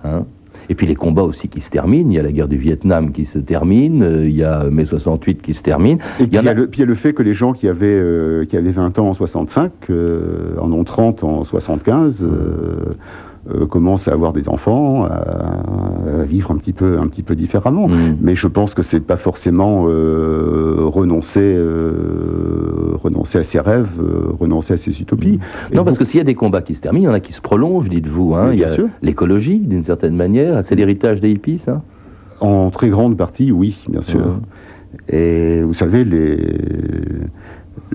hein. 0.04 0.24
Et 0.68 0.74
puis 0.74 0.86
les 0.86 0.94
combats 0.94 1.22
aussi 1.24 1.48
qui 1.48 1.60
se 1.60 1.70
terminent. 1.70 2.10
Il 2.10 2.14
y 2.16 2.18
a 2.18 2.22
la 2.22 2.32
guerre 2.32 2.48
du 2.48 2.56
Vietnam 2.56 3.12
qui 3.12 3.24
se 3.24 3.38
termine, 3.38 4.02
euh, 4.02 4.28
il 4.28 4.34
y 4.36 4.44
a 4.44 4.64
mai 4.70 4.84
68 4.84 5.42
qui 5.42 5.54
se 5.54 5.62
termine. 5.62 5.98
Et 6.18 6.22
Il 6.24 6.28
puis 6.28 6.38
il 6.38 6.44
y, 6.44 6.48
a- 6.48 6.50
a 6.50 6.54
le, 6.54 6.66
puis 6.68 6.78
il 6.78 6.80
y 6.80 6.84
a 6.84 6.86
le 6.86 6.94
fait 6.94 7.12
que 7.12 7.22
les 7.22 7.34
gens 7.34 7.52
qui 7.52 7.68
avaient, 7.68 7.86
euh, 8.00 8.44
qui 8.44 8.56
avaient 8.56 8.70
20 8.70 8.98
ans 8.98 9.08
en 9.08 9.14
65 9.14 9.70
euh, 9.90 10.56
en 10.60 10.72
ont 10.72 10.84
30 10.84 11.24
en 11.24 11.44
75, 11.44 12.22
euh, 12.22 12.94
euh, 13.52 13.66
commencent 13.66 14.08
à 14.08 14.12
avoir 14.12 14.32
des 14.32 14.48
enfants, 14.48 15.04
à, 15.04 15.10
à 16.20 16.22
vivre 16.24 16.50
un 16.50 16.56
petit 16.56 16.72
peu, 16.72 16.98
un 16.98 17.06
petit 17.08 17.22
peu 17.22 17.34
différemment. 17.34 17.88
Mm. 17.88 18.16
Mais 18.20 18.34
je 18.34 18.46
pense 18.46 18.74
que 18.74 18.82
c'est 18.82 19.00
pas 19.00 19.16
forcément 19.16 19.84
euh, 19.88 20.76
renoncer, 20.80 21.54
euh, 21.56 22.96
renoncer 23.02 23.38
à 23.38 23.44
ses 23.44 23.60
rêves, 23.60 24.00
euh, 24.00 24.32
renoncer 24.38 24.74
à 24.74 24.76
ses 24.76 25.00
utopies. 25.00 25.38
Et 25.72 25.76
Non, 25.76 25.84
parce 25.84 25.98
que 25.98 26.04
s'il 26.04 26.18
y 26.18 26.20
a 26.20 26.24
des 26.24 26.34
combats 26.34 26.62
qui 26.62 26.74
se 26.74 26.80
terminent, 26.80 27.04
il 27.04 27.06
y 27.06 27.10
en 27.10 27.14
a 27.14 27.20
qui 27.20 27.32
se 27.32 27.40
prolongent, 27.40 27.88
dites-vous. 27.88 28.34
Hein. 28.34 28.50
Il 28.52 28.58
y 28.58 28.64
a 28.64 28.68
l'écologie, 29.02 29.58
d'une 29.58 29.84
certaine 29.84 30.16
manière. 30.16 30.64
C'est 30.64 30.74
l'héritage 30.74 31.20
des 31.20 31.30
hippies, 31.30 31.58
ça? 31.58 31.82
En 32.40 32.70
très 32.70 32.88
grande 32.88 33.16
partie, 33.16 33.52
oui, 33.52 33.84
bien 33.88 34.02
sûr. 34.02 34.20
Ouais. 34.20 35.16
Et 35.16 35.62
vous 35.62 35.74
savez, 35.74 36.04
les- 36.04 36.56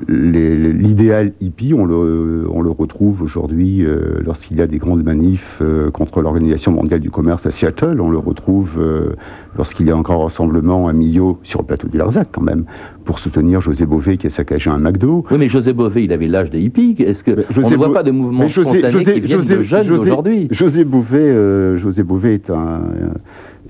l'idéal 0.07 1.33
hippie, 1.41 1.73
on 1.73 1.85
le, 1.85 2.45
on 2.51 2.61
le 2.61 2.69
retrouve 2.71 3.21
aujourd'hui 3.21 3.83
euh, 3.85 4.19
lorsqu'il 4.25 4.57
y 4.57 4.61
a 4.61 4.67
des 4.67 4.77
grandes 4.77 5.03
manifs 5.03 5.59
euh, 5.61 5.91
contre 5.91 6.21
l'Organisation 6.21 6.71
mondiale 6.71 6.99
du 6.99 7.09
commerce 7.11 7.45
à 7.45 7.51
Seattle. 7.51 7.99
On 8.01 8.09
le 8.09 8.17
retrouve 8.17 8.77
euh, 8.79 9.09
lorsqu'il 9.57 9.87
y 9.87 9.91
a 9.91 9.97
encore 9.97 10.21
un 10.21 10.23
rassemblement 10.25 10.87
à 10.87 10.93
Millau, 10.93 11.39
sur 11.43 11.59
le 11.61 11.65
plateau 11.65 11.87
du 11.87 11.97
Larzac 11.97 12.29
quand 12.31 12.41
même, 12.41 12.65
pour 13.05 13.19
soutenir 13.19 13.61
José 13.61 13.85
Bové 13.85 14.17
qui 14.17 14.27
a 14.27 14.29
saccagé 14.29 14.69
un 14.69 14.77
McDo. 14.77 15.25
Oui, 15.31 15.37
mais 15.39 15.49
José 15.49 15.73
Bové, 15.73 16.03
il 16.03 16.13
avait 16.13 16.27
l'âge 16.27 16.49
des 16.51 16.59
hippies. 16.61 16.95
Est-ce 16.99 17.23
que 17.23 17.31
on 17.57 17.69
ne 17.69 17.75
voit 17.75 17.87
Bo- 17.87 17.93
pas 17.93 18.03
de 18.03 18.11
mouvements 18.11 18.43
Mais 18.43 18.49
José- 18.49 18.89
José- 18.89 19.13
qui 19.15 19.19
viennent 19.21 19.41
José- 19.41 19.57
de 19.57 19.61
jeunes 19.63 19.87
d'aujourd'hui 19.87 20.47
José 20.51 20.83
Bové, 20.83 21.77
José 21.77 22.03
Bové 22.03 22.33
est 22.35 22.49
un, 22.49 22.81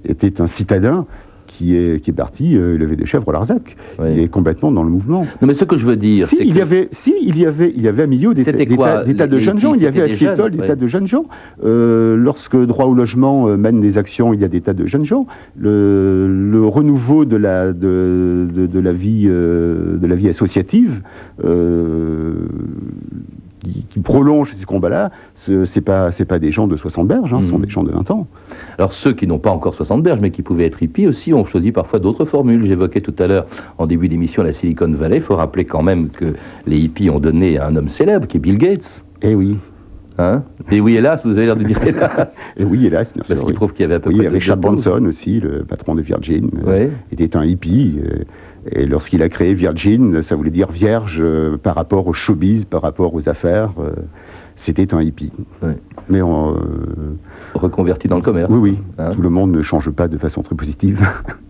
était 0.05 0.41
un 0.41 0.47
citadin 0.47 1.05
qui 1.59 1.75
est, 1.75 1.99
qui 2.01 2.09
est 2.11 2.13
parti 2.13 2.55
euh, 2.55 2.75
élever 2.75 2.95
des 2.95 3.05
chèvres 3.05 3.27
au 3.27 3.33
Larzac. 3.33 3.75
Oui. 3.99 4.05
Il 4.13 4.19
est 4.19 4.29
complètement 4.29 4.71
dans 4.71 4.81
le 4.81 4.89
mouvement. 4.89 5.25
Non, 5.41 5.47
mais 5.47 5.53
ce 5.53 5.65
que 5.65 5.75
je 5.75 5.85
veux 5.85 5.97
dire, 5.97 6.25
Si, 6.25 6.37
c'est 6.37 6.45
il 6.45 6.53
que 6.53 6.57
y 6.57 6.61
avait, 6.61 6.87
si, 6.93 7.13
il 7.21 7.37
y 7.37 7.45
avait, 7.45 7.73
il 7.75 7.81
y 7.81 7.89
avait 7.89 8.03
à 8.03 8.07
Millau 8.07 8.33
des, 8.33 8.45
des 8.45 8.65
quoi, 8.77 8.87
tas, 8.87 9.03
des 9.03 9.13
tas 9.13 9.27
de 9.27 9.39
jeunes 9.39 9.59
gens. 9.59 9.73
Il 9.73 9.81
y 9.83 9.85
avait 9.85 10.03
à 10.03 10.07
c'était 10.07 10.35
des 10.49 10.59
ouais. 10.59 10.67
tas 10.67 10.77
de 10.77 10.87
jeunes 10.87 11.05
gens. 11.05 11.25
Euh, 11.65 12.15
lorsque 12.15 12.55
Droit 12.55 12.85
au 12.85 12.93
logement 12.93 13.49
euh, 13.49 13.57
mène 13.57 13.81
des 13.81 13.97
actions, 13.97 14.33
il 14.33 14.39
y 14.39 14.45
a 14.45 14.47
des 14.47 14.61
tas 14.61 14.73
de 14.73 14.85
jeunes 14.85 15.03
gens. 15.03 15.27
Le, 15.57 16.27
le 16.29 16.65
renouveau 16.65 17.25
de 17.25 17.35
la, 17.35 17.73
de, 17.73 18.47
de- 18.55 18.67
de 18.67 18.79
la 18.79 18.93
vie, 18.93 19.25
euh, 19.27 19.97
de 19.97 20.07
la 20.07 20.15
vie 20.15 20.29
associative. 20.29 21.01
Qui, 23.59 23.85
qui 23.89 23.99
prolonge 23.99 24.51
ces 24.53 24.65
combats-là, 24.65 25.11
ce 25.35 25.65
c'est 25.65 25.81
pas 25.81 26.09
pas 26.27 26.39
des 26.39 26.51
gens 26.51 26.67
de 26.67 26.75
60 26.75 27.07
berges, 27.07 27.33
hein, 27.33 27.39
ce 27.41 27.49
sont 27.49 27.57
Mhm. 27.57 27.65
des 27.65 27.69
gens 27.69 27.83
de 27.83 27.91
20 27.91 28.09
ans. 28.11 28.27
Alors 28.77 28.93
ceux 28.93 29.13
qui 29.13 29.27
n'ont 29.27 29.39
pas 29.39 29.51
encore 29.51 29.75
60 29.75 30.01
berges, 30.03 30.19
mais 30.21 30.31
qui 30.31 30.41
pouvaient 30.41 30.65
être 30.65 30.81
hippies 30.81 31.07
aussi, 31.07 31.33
ont 31.33 31.45
choisi 31.45 31.71
parfois 31.71 31.99
d'autres 31.99 32.25
formules. 32.25 32.63
J'évoquais 32.65 33.01
tout 33.01 33.15
à 33.19 33.27
l'heure, 33.27 33.45
en 33.77 33.85
début 33.87 34.07
d'émission, 34.09 34.43
la 34.43 34.51
Silicon 34.51 34.91
Valley. 34.93 35.17
Il 35.17 35.21
faut 35.23 35.35
rappeler 35.35 35.65
quand 35.65 35.81
même 35.83 36.09
que 36.09 36.33
les 36.67 36.77
hippies 36.79 37.09
ont 37.09 37.19
donné 37.19 37.57
à 37.57 37.67
un 37.67 37.75
homme 37.75 37.89
célèbre, 37.89 38.27
qui 38.27 38.37
est 38.37 38.39
Bill 38.39 38.57
Gates. 38.57 39.03
Eh 39.21 39.35
oui, 39.35 39.57
Hein? 40.21 40.43
Et 40.69 40.81
oui, 40.81 40.97
hélas, 40.97 41.21
vous 41.25 41.31
avez 41.31 41.45
l'air 41.45 41.55
de 41.55 41.63
dire 41.63 41.81
hélas. 41.87 42.35
et 42.57 42.65
oui, 42.65 42.85
hélas, 42.85 43.13
bien 43.13 43.23
sûr. 43.23 43.29
Parce 43.35 43.39
qu'il 43.39 43.49
oui. 43.51 43.55
prouve 43.55 43.71
qu'il 43.71 43.83
y 43.83 43.85
avait 43.85 43.93
à 43.95 43.99
peu 44.01 44.09
Oui, 44.09 44.17
près... 44.17 44.27
Richard. 44.27 44.57
Branson 44.57 45.01
aussi, 45.05 45.39
le 45.39 45.63
patron 45.63 45.95
de 45.95 46.01
Virgin, 46.01 46.49
euh, 46.67 46.89
était 47.13 47.37
un 47.37 47.45
hippie. 47.45 48.01
euh, 48.03 48.25
et 48.71 48.85
lorsqu'il 48.85 49.21
a 49.23 49.29
créé 49.29 49.53
Virgin, 49.53 50.21
ça 50.21 50.35
voulait 50.35 50.51
dire 50.51 50.71
vierge 50.71 51.17
euh, 51.21 51.57
par 51.57 51.75
rapport 51.75 52.07
au 52.07 52.13
showbiz, 52.13 52.65
par 52.65 52.81
rapport 52.81 53.13
aux 53.13 53.27
affaires. 53.29 53.71
euh, 53.79 53.91
C'était 54.55 54.93
un 54.93 55.01
hippie. 55.01 55.31
Mais 56.09 56.21
on, 56.21 56.55
euh, 56.55 56.59
Reconverti 57.53 58.07
dans 58.07 58.17
le 58.17 58.21
commerce. 58.21 58.51
oui, 58.53 58.71
oui, 58.71 58.77
Hein 58.97 59.11
tout 59.11 59.21
le 59.21 59.29
monde 59.29 59.51
ne 59.51 59.61
change 59.61 59.89
pas 59.89 60.07
de 60.07 60.17
façon 60.17 60.41
très 60.41 60.55
positive. 60.55 61.07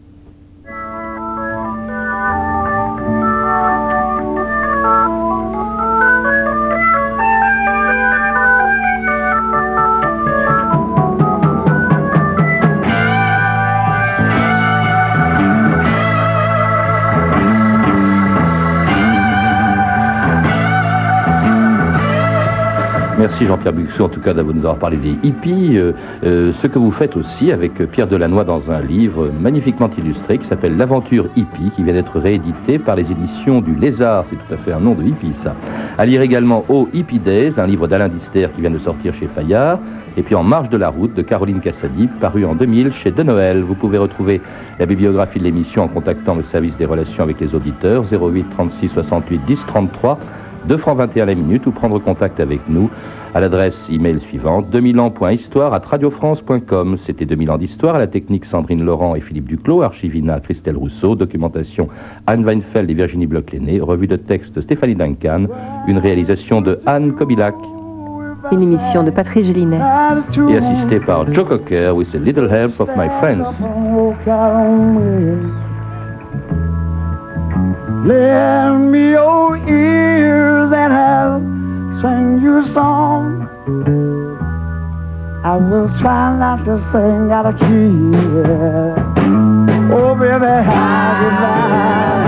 Merci 23.20 23.46
Jean-Pierre 23.46 23.74
Buxot, 23.74 24.06
en 24.06 24.08
tout 24.08 24.22
cas, 24.22 24.34
de 24.34 24.42
nous 24.42 24.60
avoir 24.60 24.78
parlé 24.78 24.96
des 24.96 25.14
hippies. 25.24 25.78
Euh, 25.78 25.92
euh, 26.24 26.54
ce 26.54 26.68
que 26.68 26.80
vous 26.80 26.90
faites 26.90 27.18
aussi 27.18 27.52
avec 27.52 27.74
Pierre 27.92 28.08
Delannoy 28.08 28.46
dans 28.46 28.72
un 28.72 28.80
livre 28.80 29.30
magnifiquement 29.42 29.90
illustré 29.98 30.38
qui 30.38 30.48
s'appelle 30.48 30.78
L'aventure 30.78 31.28
hippie, 31.36 31.70
qui 31.76 31.84
vient 31.84 31.92
d'être 31.92 32.18
réédité 32.18 32.80
par 32.80 32.96
les 32.96 33.12
éditions 33.12 33.60
du 33.60 33.76
Lézard. 33.76 34.24
C'est 34.30 34.38
tout 34.38 34.54
à 34.54 34.56
fait 34.56 34.72
un 34.72 34.80
nom 34.80 34.94
de 34.94 35.04
hippie, 35.04 35.34
ça. 35.34 35.54
À 35.98 36.06
lire 36.06 36.22
également 36.22 36.64
Au 36.70 36.88
Hippie 36.94 37.20
Days, 37.20 37.60
un 37.60 37.68
livre 37.68 37.90
d'Alain 37.90 38.08
Dister 38.08 38.48
qui 38.56 38.62
vient 38.62 38.72
de 38.72 38.78
sortir 38.78 39.14
chez 39.14 39.28
Fayard. 39.28 39.80
Et 40.16 40.24
puis 40.24 40.36
En 40.36 40.44
marche 40.44 40.70
de 40.70 40.78
la 40.78 40.88
route 40.88 41.14
de 41.14 41.22
Caroline 41.22 41.60
Cassadi, 41.60 42.08
paru 42.22 42.46
en 42.46 42.56
2000 42.56 42.94
chez 42.94 43.12
De 43.12 43.24
Noël. 43.24 43.64
Vous 43.64 43.76
pouvez 43.76 43.98
retrouver 43.98 44.40
la 44.80 44.86
bibliographie 44.86 45.40
de 45.40 45.44
l'émission 45.44 45.84
en 45.84 45.90
contactant 45.90 46.36
le 46.36 46.44
service 46.44 46.78
des 46.78 46.86
relations 46.86 47.24
avec 47.24 47.42
les 47.42 47.54
auditeurs 47.54 48.06
08 48.10 48.46
36 48.50 48.88
68 48.88 49.42
10 49.46 49.66
33 49.66 50.18
2 50.68 50.78
francs 50.78 50.98
21 50.98 51.26
la 51.26 51.36
minute 51.36 51.66
ou 51.68 51.72
prendre 51.72 52.00
contact 52.00 52.40
avec 52.40 52.62
nous 52.68 52.90
à 53.34 53.40
l'adresse 53.40 53.90
email 53.90 54.20
suivante 54.20 54.70
2000 54.72 55.00
ans.histoire 55.00 55.74
à 55.74 55.80
radiofrance.com. 55.80 56.98
C'était 56.98 57.26
2000 57.26 57.52
ans 57.52 57.58
d'histoire 57.58 57.96
à 57.96 58.00
la 58.00 58.08
technique 58.08 58.46
Sandrine 58.46 58.84
Laurent 58.84 59.16
et 59.16 59.22
Philippe 59.22 59.48
Duclos, 59.48 59.82
archivina 59.82 60.40
Christelle 60.40 60.78
Rousseau, 60.78 61.16
documentation 61.16 61.88
Anne 62.28 62.44
Weinfeld 62.44 62.90
et 62.90 62.94
Virginie 62.94 63.28
Bloch-Lenné, 63.28 63.80
revue 63.82 64.08
de 64.08 64.16
texte 64.16 64.62
Stéphanie 64.62 64.96
Duncan, 64.96 65.46
une 65.88 65.98
réalisation 65.98 66.62
de 66.62 66.80
Anne 66.86 67.14
Kobilac. 67.14 67.56
Une 68.52 68.64
émission 68.64 69.04
de 69.04 69.12
Patrice 69.12 69.46
Gélinet. 69.46 69.80
Et 70.50 70.58
assisté 70.58 71.00
par 71.00 71.32
Joe 71.32 71.48
Cocker 71.48 71.92
with 71.94 72.16
a 72.16 72.18
little 72.18 72.50
help 72.50 72.80
of 72.80 72.90
my 72.96 73.10
friends. 73.20 73.62
Lend 78.06 78.92
me 78.92 79.12
your 79.12 79.58
ears 79.58 80.72
and 80.72 80.94
I'll 80.94 81.42
sing 82.02 82.42
you 82.42 82.60
a 82.60 82.64
song. 82.64 83.48
I 85.44 85.56
will 85.58 85.90
try 86.00 86.38
not 86.38 86.64
to 86.66 86.80
sing 86.92 87.32
out 87.32 87.46
of 87.46 87.60
key. 87.60 88.12
Oh, 89.92 90.16
baby, 90.16 90.46
how 90.70 91.20
did 91.22 92.19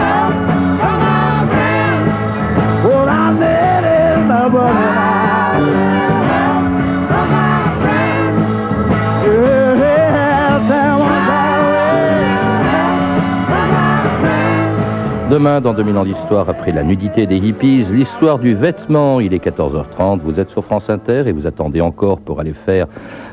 Dans 15.42 15.74
2000 15.74 15.98
ans 15.98 16.04
d'histoire, 16.06 16.50
après 16.50 16.72
la 16.72 16.84
nudité 16.84 17.26
des 17.26 17.38
hippies, 17.38 17.84
l'histoire 17.92 18.38
du 18.38 18.54
vêtement. 18.54 19.20
Il 19.20 19.34
est 19.34 19.44
14h30, 19.44 20.20
vous 20.20 20.40
êtes 20.40 20.52
sur 20.52 20.64
France 20.64 20.88
Inter 20.92 21.24
et 21.26 21.32
vous 21.32 21.48
attendez 21.48 21.82
encore 21.82 22.20
pour 22.20 22.40
aller 22.40 22.54
faire, 22.54 22.86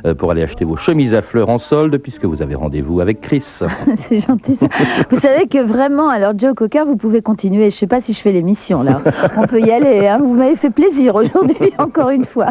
euh, 0.07 0.15
pour 0.15 0.31
aller 0.31 0.43
acheter 0.43 0.65
vos 0.65 0.77
chemises 0.77 1.13
à 1.13 1.21
fleurs 1.21 1.51
en 1.51 1.59
solde, 1.59 1.99
puisque 1.99 2.25
vous 2.25 2.41
avez 2.41 2.55
rendez-vous 2.55 3.03
avec 3.03 3.21
Chris. 3.21 3.43
C'est 3.97 4.21
gentil 4.21 4.57
ça. 4.57 4.69
Vous 5.11 5.19
savez 5.21 5.49
que 5.49 5.59
vraiment, 5.63 6.09
alors 6.09 6.33
Joe 6.35 6.55
Cocker, 6.55 6.87
vous 6.87 6.97
pouvez 6.97 7.21
continuer. 7.21 7.71
Je 7.71 7.77
sais 7.77 7.87
pas 7.87 8.01
si 8.01 8.15
je 8.15 8.21
fais 8.23 8.33
l'émission 8.33 8.83
là. 8.83 9.03
On 9.37 9.47
peut 9.47 9.61
y 9.61 9.71
aller. 9.71 10.07
hein. 10.07 10.19
Vous 10.19 10.33
m'avez 10.33 10.57
fait 10.57 10.71
plaisir 10.71 11.15
aujourd'hui, 11.15 11.73
encore 11.79 12.09
une 12.09 12.25
fois. 12.25 12.47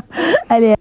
Allez. 0.50 0.78